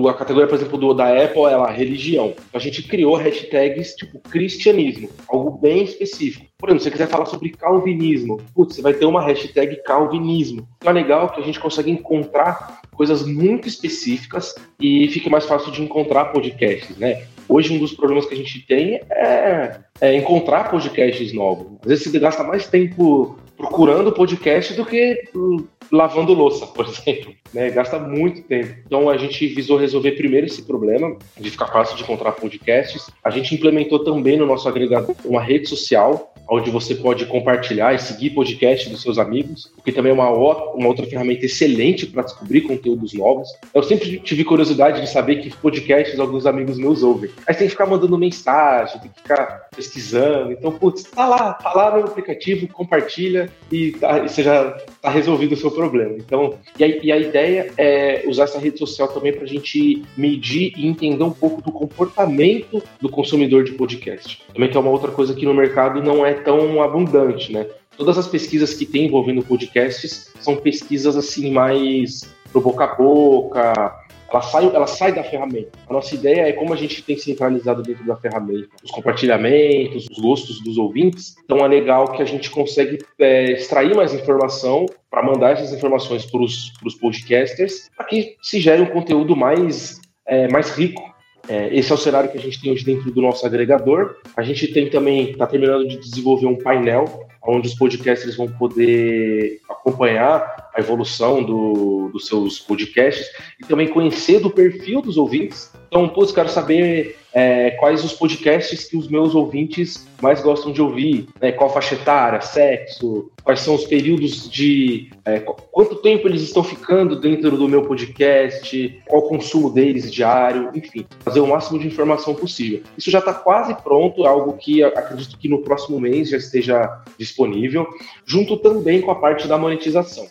a 0.09 0.15
categoria, 0.15 0.47
por 0.47 0.55
exemplo, 0.57 0.79
do, 0.79 0.95
da 0.95 1.25
Apple 1.25 1.45
é 1.45 1.55
a 1.55 1.71
religião. 1.71 2.35
A 2.53 2.59
gente 2.59 2.83
criou 2.83 3.17
hashtags 3.17 3.95
tipo 3.95 4.19
cristianismo, 4.19 5.09
algo 5.29 5.51
bem 5.59 5.83
específico. 5.83 6.47
Por 6.59 6.69
exemplo, 6.69 6.81
se 6.81 6.85
você 6.85 6.91
quiser 6.91 7.09
falar 7.09 7.27
sobre 7.27 7.51
calvinismo, 7.51 8.39
putz, 8.55 8.77
você 8.77 8.83
vai 8.83 8.93
ter 8.93 9.07
uma 9.07 9.23
hashtag 9.23 9.83
calvinismo. 9.83 10.69
Então 10.77 10.91
é 10.91 10.95
legal 10.95 11.31
que 11.33 11.41
a 11.41 11.45
gente 11.45 11.59
consegue 11.59 11.91
encontrar 11.91 12.83
coisas 12.93 13.27
muito 13.27 13.67
específicas 13.67 14.55
e 14.79 15.09
fique 15.09 15.31
mais 15.31 15.47
fácil 15.47 15.73
de 15.73 15.83
encontrar 15.83 16.27
podcasts, 16.27 16.97
né? 16.99 17.23
Hoje, 17.51 17.75
um 17.75 17.81
dos 17.81 17.93
problemas 17.93 18.27
que 18.27 18.35
a 18.35 18.37
gente 18.37 18.65
tem 18.65 19.01
é, 19.11 19.81
é 20.01 20.15
encontrar 20.15 20.71
podcasts 20.71 21.33
novos. 21.33 21.67
Às 21.83 21.89
vezes 21.89 22.05
você 22.05 22.19
gasta 22.21 22.45
mais 22.45 22.69
tempo 22.69 23.37
procurando 23.57 24.13
podcast 24.13 24.73
do 24.75 24.87
que 24.87 25.21
hum, 25.35 25.67
lavando 25.91 26.33
louça, 26.33 26.65
por 26.69 26.87
exemplo. 26.89 27.35
Né? 27.53 27.69
Gasta 27.71 27.99
muito 27.99 28.43
tempo. 28.43 28.73
Então 28.87 29.11
a 29.11 29.17
gente 29.17 29.49
visou 29.49 29.77
resolver 29.77 30.13
primeiro 30.13 30.47
esse 30.47 30.63
problema 30.63 31.17
de 31.37 31.51
ficar 31.51 31.67
fácil 31.67 31.97
de 31.97 32.05
encontrar 32.05 32.33
podcasts. 32.33 33.11
A 33.25 33.31
gente 33.31 33.53
implementou 33.53 34.05
também 34.05 34.37
no 34.37 34.47
nosso 34.47 34.69
agregador 34.69 35.17
uma 35.25 35.43
rede 35.43 35.69
social 35.69 36.33
onde 36.51 36.71
você 36.71 36.95
pode 36.95 37.25
compartilhar 37.27 37.95
e 37.95 37.99
seguir 37.99 38.31
podcast 38.31 38.91
dos 38.91 39.01
seus 39.01 39.19
amigos, 39.19 39.73
o 39.79 39.83
que 39.83 39.93
também 39.93 40.11
é 40.11 40.15
uma, 40.15 40.29
uma 40.31 40.89
outra 40.89 41.07
ferramenta 41.07 41.47
excelente 41.47 42.07
para 42.07 42.25
descobrir 42.25 42.63
conteúdos 42.63 43.13
novos. 43.13 43.49
Eu 43.73 43.83
sempre 43.85 44.19
tive 44.19 44.45
curiosidade 44.45 45.01
de 45.01 45.09
saber 45.09 45.37
que 45.37 45.55
podcasts 45.57 46.19
alguns 46.19 46.47
amigos 46.47 46.77
meus 46.77 47.03
ouvem. 47.03 47.31
Aí 47.47 47.55
você 47.55 47.61
tem 47.61 47.69
que 47.69 47.73
ficar 47.73 47.87
mandando 47.87 48.19
mensagem, 48.19 49.01
tem 49.01 49.11
que 49.11 49.23
ficar 49.23 49.69
pesquisando. 49.75 50.53
Então, 50.53 50.73
putz, 50.73 51.05
tá 51.05 51.27
lá, 51.27 51.53
tá 51.55 51.73
lá 51.73 51.97
no 51.97 52.05
aplicativo, 52.05 52.67
compartilha 52.69 53.49
e, 53.71 53.93
tá, 53.93 54.19
e 54.19 54.29
você 54.29 54.43
já 54.43 54.77
tá 55.01 55.11
resolvido 55.11 55.53
o 55.53 55.57
seu 55.57 55.71
problema. 55.71 56.17
Então, 56.17 56.55
e 56.79 56.85
a, 56.85 56.89
e 56.89 57.13
a 57.13 57.17
ideia 57.17 57.73
é 57.79 58.25
usar 58.27 58.45
essa 58.45 58.59
rede 58.59 58.79
social 58.79 59.09
também 59.09 59.33
para 59.33 59.45
a 59.45 59.49
gente 59.49 60.03
medir 60.17 60.73
e 60.77 60.87
entender 60.87 61.23
um 61.23 61.31
pouco 61.31 61.63
do 61.63 61.71
comportamento 61.71 62.83
do 63.01 63.09
consumidor 63.09 63.63
de 63.65 63.73
podcast. 63.73 64.43
Também 64.53 64.69
que 64.69 64.77
é 64.77 64.81
uma 64.81 64.91
outra 64.91 65.11
coisa 65.11 65.35
que 65.35 65.45
no 65.45 65.55
mercado 65.55 66.03
não 66.03 66.25
é 66.25 66.40
tão 66.43 66.83
abundante, 66.83 67.53
né? 67.53 67.67
Todas 67.97 68.17
as 68.17 68.27
pesquisas 68.27 68.75
que 68.75 68.87
tem 68.87 69.07
envolvendo 69.07 69.43
podcasts 69.43 70.33
são 70.41 70.57
pesquisas 70.57 71.17
assim 71.17 71.51
mais 71.51 72.23
pro 72.51 72.61
boca 72.61 72.85
a 72.85 72.95
boca, 72.95 74.01
ela 74.31 74.43
sai, 74.43 74.65
ela 74.67 74.87
sai 74.87 75.13
da 75.13 75.25
ferramenta. 75.25 75.71
A 75.89 75.93
nossa 75.93 76.15
ideia 76.15 76.49
é 76.49 76.53
como 76.53 76.73
a 76.73 76.77
gente 76.77 77.03
tem 77.03 77.17
centralizado 77.17 77.83
dentro 77.83 78.07
da 78.07 78.17
ferramenta 78.17 78.69
os 78.83 78.91
compartilhamentos, 78.91 80.07
os 80.09 80.19
gostos 80.19 80.63
dos 80.63 80.79
ouvintes. 80.79 81.35
Então 81.45 81.59
é 81.65 81.69
legal 81.69 82.13
que 82.13 82.23
a 82.23 82.25
gente 82.25 82.49
consegue 82.51 82.99
é, 83.19 83.53
extrair 83.53 83.95
mais 83.95 84.15
informação 84.15 84.87
para 85.11 85.23
mandar 85.23 85.53
essas 85.53 85.73
informações 85.73 86.25
para 86.25 86.41
os 86.41 86.95
podcasters, 87.01 87.91
para 87.97 88.07
que 88.07 88.37
se 88.41 88.61
gere 88.61 88.81
um 88.81 88.87
conteúdo 88.87 89.35
mais, 89.35 90.01
é, 90.27 90.49
mais 90.49 90.71
rico 90.77 91.10
é, 91.51 91.69
esse 91.77 91.91
é 91.91 91.95
o 91.97 91.99
cenário 91.99 92.31
que 92.31 92.39
a 92.39 92.41
gente 92.41 92.61
tem 92.63 92.71
hoje 92.71 92.85
dentro 92.85 93.11
do 93.11 93.21
nosso 93.21 93.45
agregador. 93.45 94.15
A 94.37 94.43
gente 94.43 94.69
tem 94.69 94.89
também, 94.89 95.33
está 95.33 95.49
terminando 95.49 95.89
de 95.89 95.97
desenvolver 95.97 96.47
um 96.47 96.57
painel 96.57 97.27
onde 97.43 97.67
os 97.67 97.75
podcasters 97.75 98.37
vão 98.37 98.47
poder 98.47 99.61
acompanhar 99.69 100.71
a 100.73 100.79
evolução 100.79 101.43
do, 101.43 102.09
dos 102.13 102.29
seus 102.29 102.61
podcasts 102.61 103.27
e 103.59 103.65
também 103.65 103.89
conhecer 103.89 104.39
do 104.39 104.49
perfil 104.49 105.03
dos 105.03 105.17
ouvintes. 105.17 105.73
Então, 105.89 106.09
putz, 106.09 106.31
quero 106.31 106.49
saber 106.49 107.17
é, 107.33 107.71
quais 107.73 108.05
os 108.05 108.13
podcasts 108.13 108.85
que 108.85 108.97
os 108.97 109.09
meus 109.09 109.35
ouvintes 109.35 110.07
mais 110.21 110.43
gostam 110.43 110.73
de 110.73 110.83
ouvir, 110.83 111.29
né? 111.41 111.53
qual 111.53 111.73
faixa 111.73 111.95
etária, 111.95 112.41
sexo, 112.41 113.31
quais 113.43 113.61
são 113.61 113.75
os 113.75 113.85
períodos 113.85 114.51
de. 114.51 115.11
É, 115.25 115.41
quanto 115.41 115.97
tempo 115.97 116.29
eles 116.29 116.43
estão 116.43 116.63
ficando 116.63 117.19
dentro 117.19 117.57
do 117.57 117.69
meu 117.69 117.83
podcast, 117.83 119.03
qual 119.07 119.23
o 119.23 119.29
consumo 119.29 119.71
deles 119.71 120.13
diário, 120.13 120.71
enfim, 120.75 121.07
fazer 121.21 121.41
o 121.41 121.47
máximo 121.47 121.79
de 121.79 121.87
informação 121.87 122.35
possível. 122.35 122.83
Isso 122.97 123.11
já 123.11 123.21
está 123.21 123.33
quase 123.33 123.75
pronto, 123.83 124.27
algo 124.27 124.55
que 124.55 124.83
acredito 124.83 125.39
que 125.39 125.49
no 125.49 125.63
próximo 125.63 126.01
mês 126.01 126.31
já 126.31 126.37
esteja 126.37 127.03
disponível, 127.19 127.87
junto 128.27 128.57
também 128.57 129.01
com 129.01 129.11
a 129.11 129.15
parte 129.15 129.47
da 129.47 129.57
monetização 129.57 130.27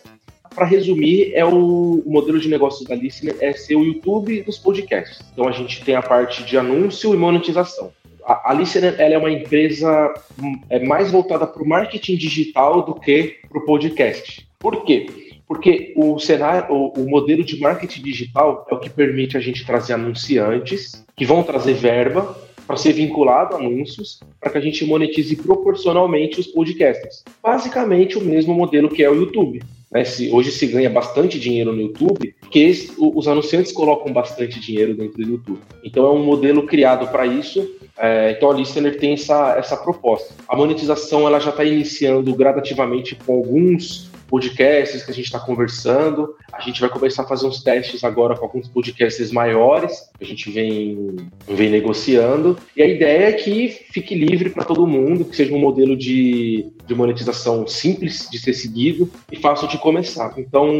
para 0.54 0.66
resumir, 0.66 1.32
é 1.34 1.44
o, 1.44 2.02
o, 2.04 2.10
modelo 2.10 2.40
de 2.40 2.48
negócio 2.48 2.86
da 2.86 2.94
Listener 2.94 3.36
é 3.40 3.52
ser 3.52 3.76
o 3.76 3.84
YouTube 3.84 4.42
dos 4.42 4.58
podcasts. 4.58 5.20
Então 5.32 5.48
a 5.48 5.52
gente 5.52 5.84
tem 5.84 5.94
a 5.94 6.02
parte 6.02 6.44
de 6.44 6.58
anúncio 6.58 7.14
e 7.14 7.16
monetização. 7.16 7.92
A, 8.24 8.50
a 8.50 8.54
Listener 8.54 8.96
ela 8.98 9.14
é 9.14 9.18
uma 9.18 9.30
empresa 9.30 10.12
hum, 10.42 10.60
é 10.68 10.80
mais 10.80 11.10
voltada 11.10 11.46
para 11.46 11.62
o 11.62 11.68
marketing 11.68 12.16
digital 12.16 12.82
do 12.82 12.94
que 12.94 13.36
para 13.48 13.58
o 13.58 13.64
podcast. 13.64 14.46
Por 14.58 14.84
quê? 14.84 15.06
Porque 15.46 15.92
o 15.96 16.18
cenário, 16.18 16.72
o, 16.72 16.92
o 17.00 17.10
modelo 17.10 17.42
de 17.42 17.58
marketing 17.58 18.02
digital 18.02 18.66
é 18.70 18.74
o 18.74 18.78
que 18.78 18.90
permite 18.90 19.36
a 19.36 19.40
gente 19.40 19.64
trazer 19.64 19.94
anunciantes 19.94 21.04
que 21.16 21.24
vão 21.24 21.42
trazer 21.42 21.74
verba 21.74 22.36
para 22.66 22.76
ser 22.76 22.92
vinculado 22.92 23.56
a 23.56 23.58
anúncios, 23.58 24.20
para 24.40 24.50
que 24.50 24.58
a 24.58 24.60
gente 24.60 24.84
monetize 24.84 25.34
proporcionalmente 25.34 26.38
os 26.38 26.46
podcasts. 26.46 27.24
Basicamente 27.42 28.16
o 28.16 28.20
mesmo 28.20 28.54
modelo 28.54 28.88
que 28.88 29.02
é 29.02 29.10
o 29.10 29.14
YouTube. 29.14 29.60
Né? 29.90 30.04
Se, 30.04 30.30
hoje 30.30 30.50
se 30.50 30.66
ganha 30.66 30.88
bastante 30.88 31.38
dinheiro 31.38 31.72
no 31.72 31.82
YouTube, 31.82 32.34
porque 32.40 32.88
os 32.98 33.26
anunciantes 33.26 33.72
colocam 33.72 34.12
bastante 34.12 34.60
dinheiro 34.60 34.94
dentro 34.94 35.22
do 35.22 35.30
YouTube. 35.30 35.60
Então 35.84 36.06
é 36.06 36.10
um 36.10 36.24
modelo 36.24 36.66
criado 36.66 37.08
para 37.08 37.26
isso. 37.26 37.68
É, 37.98 38.32
então 38.32 38.50
a 38.50 38.54
Listener 38.54 38.98
tem 38.98 39.14
essa, 39.14 39.56
essa 39.58 39.76
proposta. 39.76 40.34
A 40.48 40.56
monetização 40.56 41.26
ela 41.26 41.38
já 41.38 41.50
está 41.50 41.64
iniciando 41.64 42.34
gradativamente 42.34 43.14
com 43.14 43.34
alguns 43.34 44.09
podcasts 44.30 45.04
que 45.04 45.10
a 45.10 45.14
gente 45.14 45.24
está 45.24 45.40
conversando. 45.40 46.36
A 46.52 46.60
gente 46.60 46.80
vai 46.80 46.88
começar 46.88 47.24
a 47.24 47.26
fazer 47.26 47.46
uns 47.46 47.62
testes 47.62 48.04
agora 48.04 48.36
com 48.36 48.44
alguns 48.44 48.68
podcasts 48.68 49.32
maiores, 49.32 50.08
que 50.16 50.24
a 50.24 50.26
gente 50.26 50.48
vem, 50.50 51.16
vem 51.48 51.68
negociando. 51.68 52.56
E 52.76 52.82
a 52.82 52.86
ideia 52.86 53.28
é 53.28 53.32
que 53.32 53.68
fique 53.90 54.14
livre 54.14 54.48
para 54.48 54.64
todo 54.64 54.86
mundo, 54.86 55.24
que 55.24 55.34
seja 55.34 55.52
um 55.52 55.58
modelo 55.58 55.96
de, 55.96 56.72
de 56.86 56.94
monetização 56.94 57.66
simples 57.66 58.28
de 58.30 58.38
ser 58.38 58.54
seguido 58.54 59.10
e 59.32 59.36
fácil 59.36 59.66
de 59.66 59.76
começar. 59.78 60.32
Então, 60.38 60.70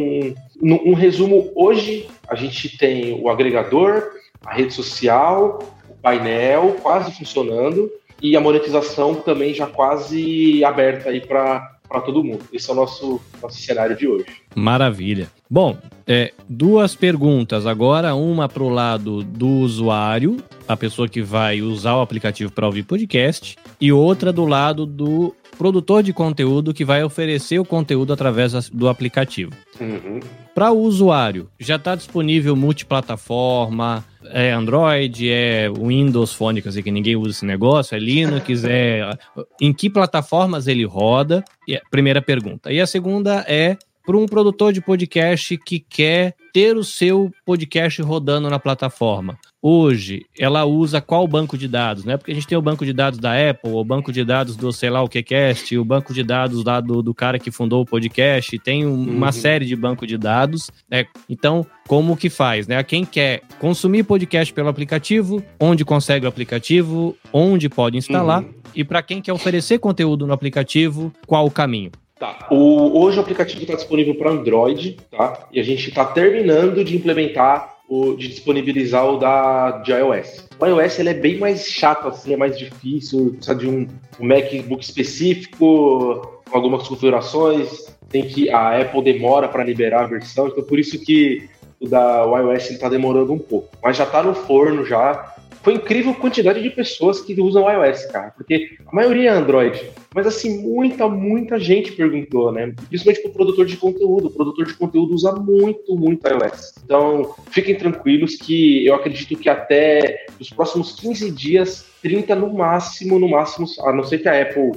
um 0.63 0.95
resumo, 0.95 1.51
hoje 1.57 2.09
a 2.29 2.37
gente 2.37 2.79
tem 2.79 3.21
o 3.21 3.29
agregador, 3.29 4.13
a 4.47 4.55
rede 4.55 4.73
social, 4.73 5.59
o 5.89 5.95
painel 5.95 6.77
quase 6.81 7.13
funcionando 7.13 7.91
e 8.23 8.37
a 8.37 8.41
monetização 8.41 9.15
também 9.15 9.53
já 9.55 9.67
quase 9.67 10.63
aberta 10.65 11.11
aí 11.11 11.21
para 11.21 11.80
para 11.91 12.01
todo 12.01 12.23
mundo. 12.23 12.45
Esse 12.53 12.71
é 12.71 12.73
o 12.73 12.77
nosso, 12.77 13.21
nosso 13.43 13.61
cenário 13.61 13.97
de 13.97 14.07
hoje. 14.07 14.27
Maravilha. 14.55 15.29
Bom, 15.51 15.77
é, 16.07 16.33
duas 16.49 16.95
perguntas 16.95 17.67
agora, 17.67 18.15
uma 18.15 18.49
para 18.49 18.63
o 18.63 18.69
lado 18.69 19.25
do 19.25 19.49
usuário, 19.49 20.37
a 20.69 20.77
pessoa 20.77 21.09
que 21.09 21.21
vai 21.21 21.61
usar 21.61 21.97
o 21.97 22.01
aplicativo 22.01 22.53
para 22.53 22.67
ouvir 22.67 22.85
podcast, 22.85 23.59
e 23.81 23.91
outra 23.91 24.33
do 24.33 24.47
lado 24.47 24.87
do 24.87 25.35
produtor 25.59 26.05
de 26.05 26.13
conteúdo 26.13 26.73
que 26.73 26.85
vai 26.85 27.03
oferecer 27.03 27.59
o 27.59 27.65
conteúdo 27.65 28.13
através 28.13 28.71
do 28.71 28.89
aplicativo. 28.89 29.51
Uhum. 29.81 30.21
Para 30.55 30.71
o 30.73 30.79
usuário, 30.81 31.49
já 31.59 31.77
está 31.77 31.95
disponível 31.95 32.55
multiplataforma, 32.55 34.05
é 34.25 34.51
Android, 34.51 35.31
é 35.31 35.71
Windows 35.71 36.33
Phone, 36.33 36.61
quer 36.61 36.69
dizer 36.69 36.83
que 36.83 36.91
ninguém 36.91 37.17
usa 37.17 37.31
esse 37.31 37.47
negócio, 37.47 37.97
é 37.97 37.99
Linux, 37.99 38.65
é... 38.65 39.17
Em 39.61 39.73
que 39.73 39.89
plataformas 39.89 40.67
ele 40.67 40.85
roda? 40.85 41.45
Primeira 41.91 42.21
pergunta. 42.21 42.73
E 42.73 42.81
a 42.81 42.87
segunda 42.87 43.45
é 43.49 43.77
para 44.05 44.17
um 44.17 44.27
produtor 44.27 44.73
de 44.73 44.81
podcast 44.81 45.57
que 45.59 45.79
quer 45.79 46.35
ter 46.53 46.77
o 46.77 46.85
seu 46.85 47.31
podcast 47.45 48.01
rodando 48.03 48.51
na 48.51 48.59
plataforma? 48.59 49.39
Hoje, 49.63 50.25
ela 50.39 50.65
usa 50.65 51.03
qual 51.03 51.29
banco 51.29 51.59
de 51.59 51.69
dados? 51.69 52.05
Né? 52.05 52.17
Porque 52.17 52.33
a 52.33 52.35
gente 52.35 52.47
tem 52.47 52.57
o 52.57 52.63
banco 52.63 52.85
de 52.85 52.95
dados 52.95 53.19
da 53.19 53.33
Apple, 53.51 53.71
o 53.71 53.85
banco 53.85 54.11
de 54.11 54.25
dados 54.25 54.57
do 54.57 54.73
sei 54.73 54.89
lá 54.89 55.03
o 55.03 55.09
que 55.09 55.23
cast, 55.23 55.77
o 55.77 55.85
banco 55.85 56.15
de 56.15 56.23
dados 56.23 56.65
lá 56.65 56.81
do, 56.81 57.03
do 57.03 57.13
cara 57.13 57.39
que 57.39 57.51
fundou 57.51 57.83
o 57.83 57.87
podcast, 57.87 58.59
tem 58.59 58.87
um, 58.87 58.91
uhum. 58.91 59.17
uma 59.17 59.33
série 59.33 59.67
de 59.67 59.77
banco 59.77 60.07
de 60.07 60.17
dados. 60.17 60.71
Né? 60.91 61.07
Então, 61.29 61.67
como 61.87 62.17
que 62.17 62.31
faz? 62.31 62.67
Né? 62.67 62.83
Quem 62.83 63.05
quer 63.05 63.43
consumir 63.59 64.05
podcast 64.05 64.53
pelo 64.55 64.69
aplicativo, 64.69 65.45
onde 65.61 65.85
consegue 65.85 66.25
o 66.25 66.29
aplicativo, 66.29 67.15
onde 67.31 67.69
pode 67.69 67.99
instalar, 67.99 68.43
uhum. 68.43 68.55
e 68.75 68.83
para 68.83 69.03
quem 69.03 69.21
quer 69.21 69.35
oferecer 69.35 69.79
conteúdo 69.79 70.27
no 70.27 70.33
aplicativo, 70.33 71.13
qual 71.27 71.45
o 71.45 71.51
caminho? 71.51 71.91
Tá. 72.21 72.49
O, 72.51 73.01
hoje 73.01 73.17
o 73.17 73.23
aplicativo 73.23 73.63
está 73.63 73.75
disponível 73.75 74.15
para 74.15 74.31
Android, 74.31 74.99
tá? 75.11 75.49
E 75.51 75.59
a 75.59 75.63
gente 75.63 75.89
está 75.89 76.05
terminando 76.05 76.85
de 76.85 76.95
implementar 76.95 77.79
o, 77.89 78.15
de 78.15 78.29
disponibilizar 78.29 79.11
o 79.11 79.17
da 79.17 79.71
de 79.79 79.91
iOS. 79.91 80.47
O 80.61 80.67
iOS 80.67 80.99
ele 80.99 81.09
é 81.09 81.15
bem 81.15 81.39
mais 81.39 81.65
chato, 81.67 82.09
assim, 82.09 82.35
é 82.35 82.37
mais 82.37 82.59
difícil, 82.59 83.33
precisa 83.33 83.55
de 83.55 83.67
um, 83.67 83.89
um 84.21 84.27
MacBook 84.27 84.85
específico, 84.85 86.43
com 86.47 86.57
algumas 86.57 86.87
configurações, 86.87 87.87
tem 88.11 88.27
que 88.27 88.51
a 88.51 88.79
Apple 88.79 89.03
demora 89.03 89.49
para 89.49 89.65
liberar 89.65 90.03
a 90.03 90.09
versão, 90.09 90.49
então 90.49 90.63
por 90.63 90.79
isso 90.79 91.03
que 91.03 91.49
o 91.81 91.89
da 91.89 92.25
iOS 92.25 92.71
está 92.71 92.91
demorando 92.91 93.33
um 93.33 93.39
pouco. 93.39 93.71
Mas 93.83 93.97
já 93.97 94.05
está 94.05 94.23
no 94.23 94.35
forno 94.35 94.85
já, 94.85 95.37
foi 95.63 95.75
incrível 95.75 96.13
a 96.13 96.15
quantidade 96.15 96.63
de 96.63 96.71
pessoas 96.71 97.21
que 97.21 97.39
usam 97.41 97.71
iOS, 97.71 98.07
cara, 98.07 98.31
porque 98.31 98.77
a 98.87 98.95
maioria 98.95 99.31
é 99.31 99.33
Android. 99.33 99.91
Mas 100.15 100.27
assim, 100.27 100.63
muita, 100.63 101.09
muita 101.09 101.59
gente 101.59 101.93
perguntou, 101.93 102.51
né? 102.51 102.75
Principalmente 102.89 103.23
para 103.23 103.31
o 103.31 103.35
produtor 103.35 103.67
de 103.67 103.77
conteúdo. 103.77 104.27
O 104.29 104.31
produtor 104.31 104.67
de 104.67 104.75
conteúdo 104.75 105.15
usa 105.15 105.33
muito, 105.33 105.95
muito 105.97 106.27
iOS. 106.27 106.75
Então, 106.85 107.35
fiquem 107.51 107.75
tranquilos 107.75 108.37
que 108.37 108.87
eu 108.87 108.95
acredito 108.95 109.39
que 109.39 109.49
até 109.49 110.27
os 110.41 110.51
próximos 110.51 110.93
15 110.99 111.31
dias, 111.31 111.87
30 112.03 112.35
no 112.35 112.53
máximo, 112.53 113.19
no 113.19 113.29
máximo, 113.29 113.67
a 113.85 113.93
não 113.93 114.03
ser 114.03 114.19
que 114.19 114.29
a 114.29 114.43
Apple 114.43 114.73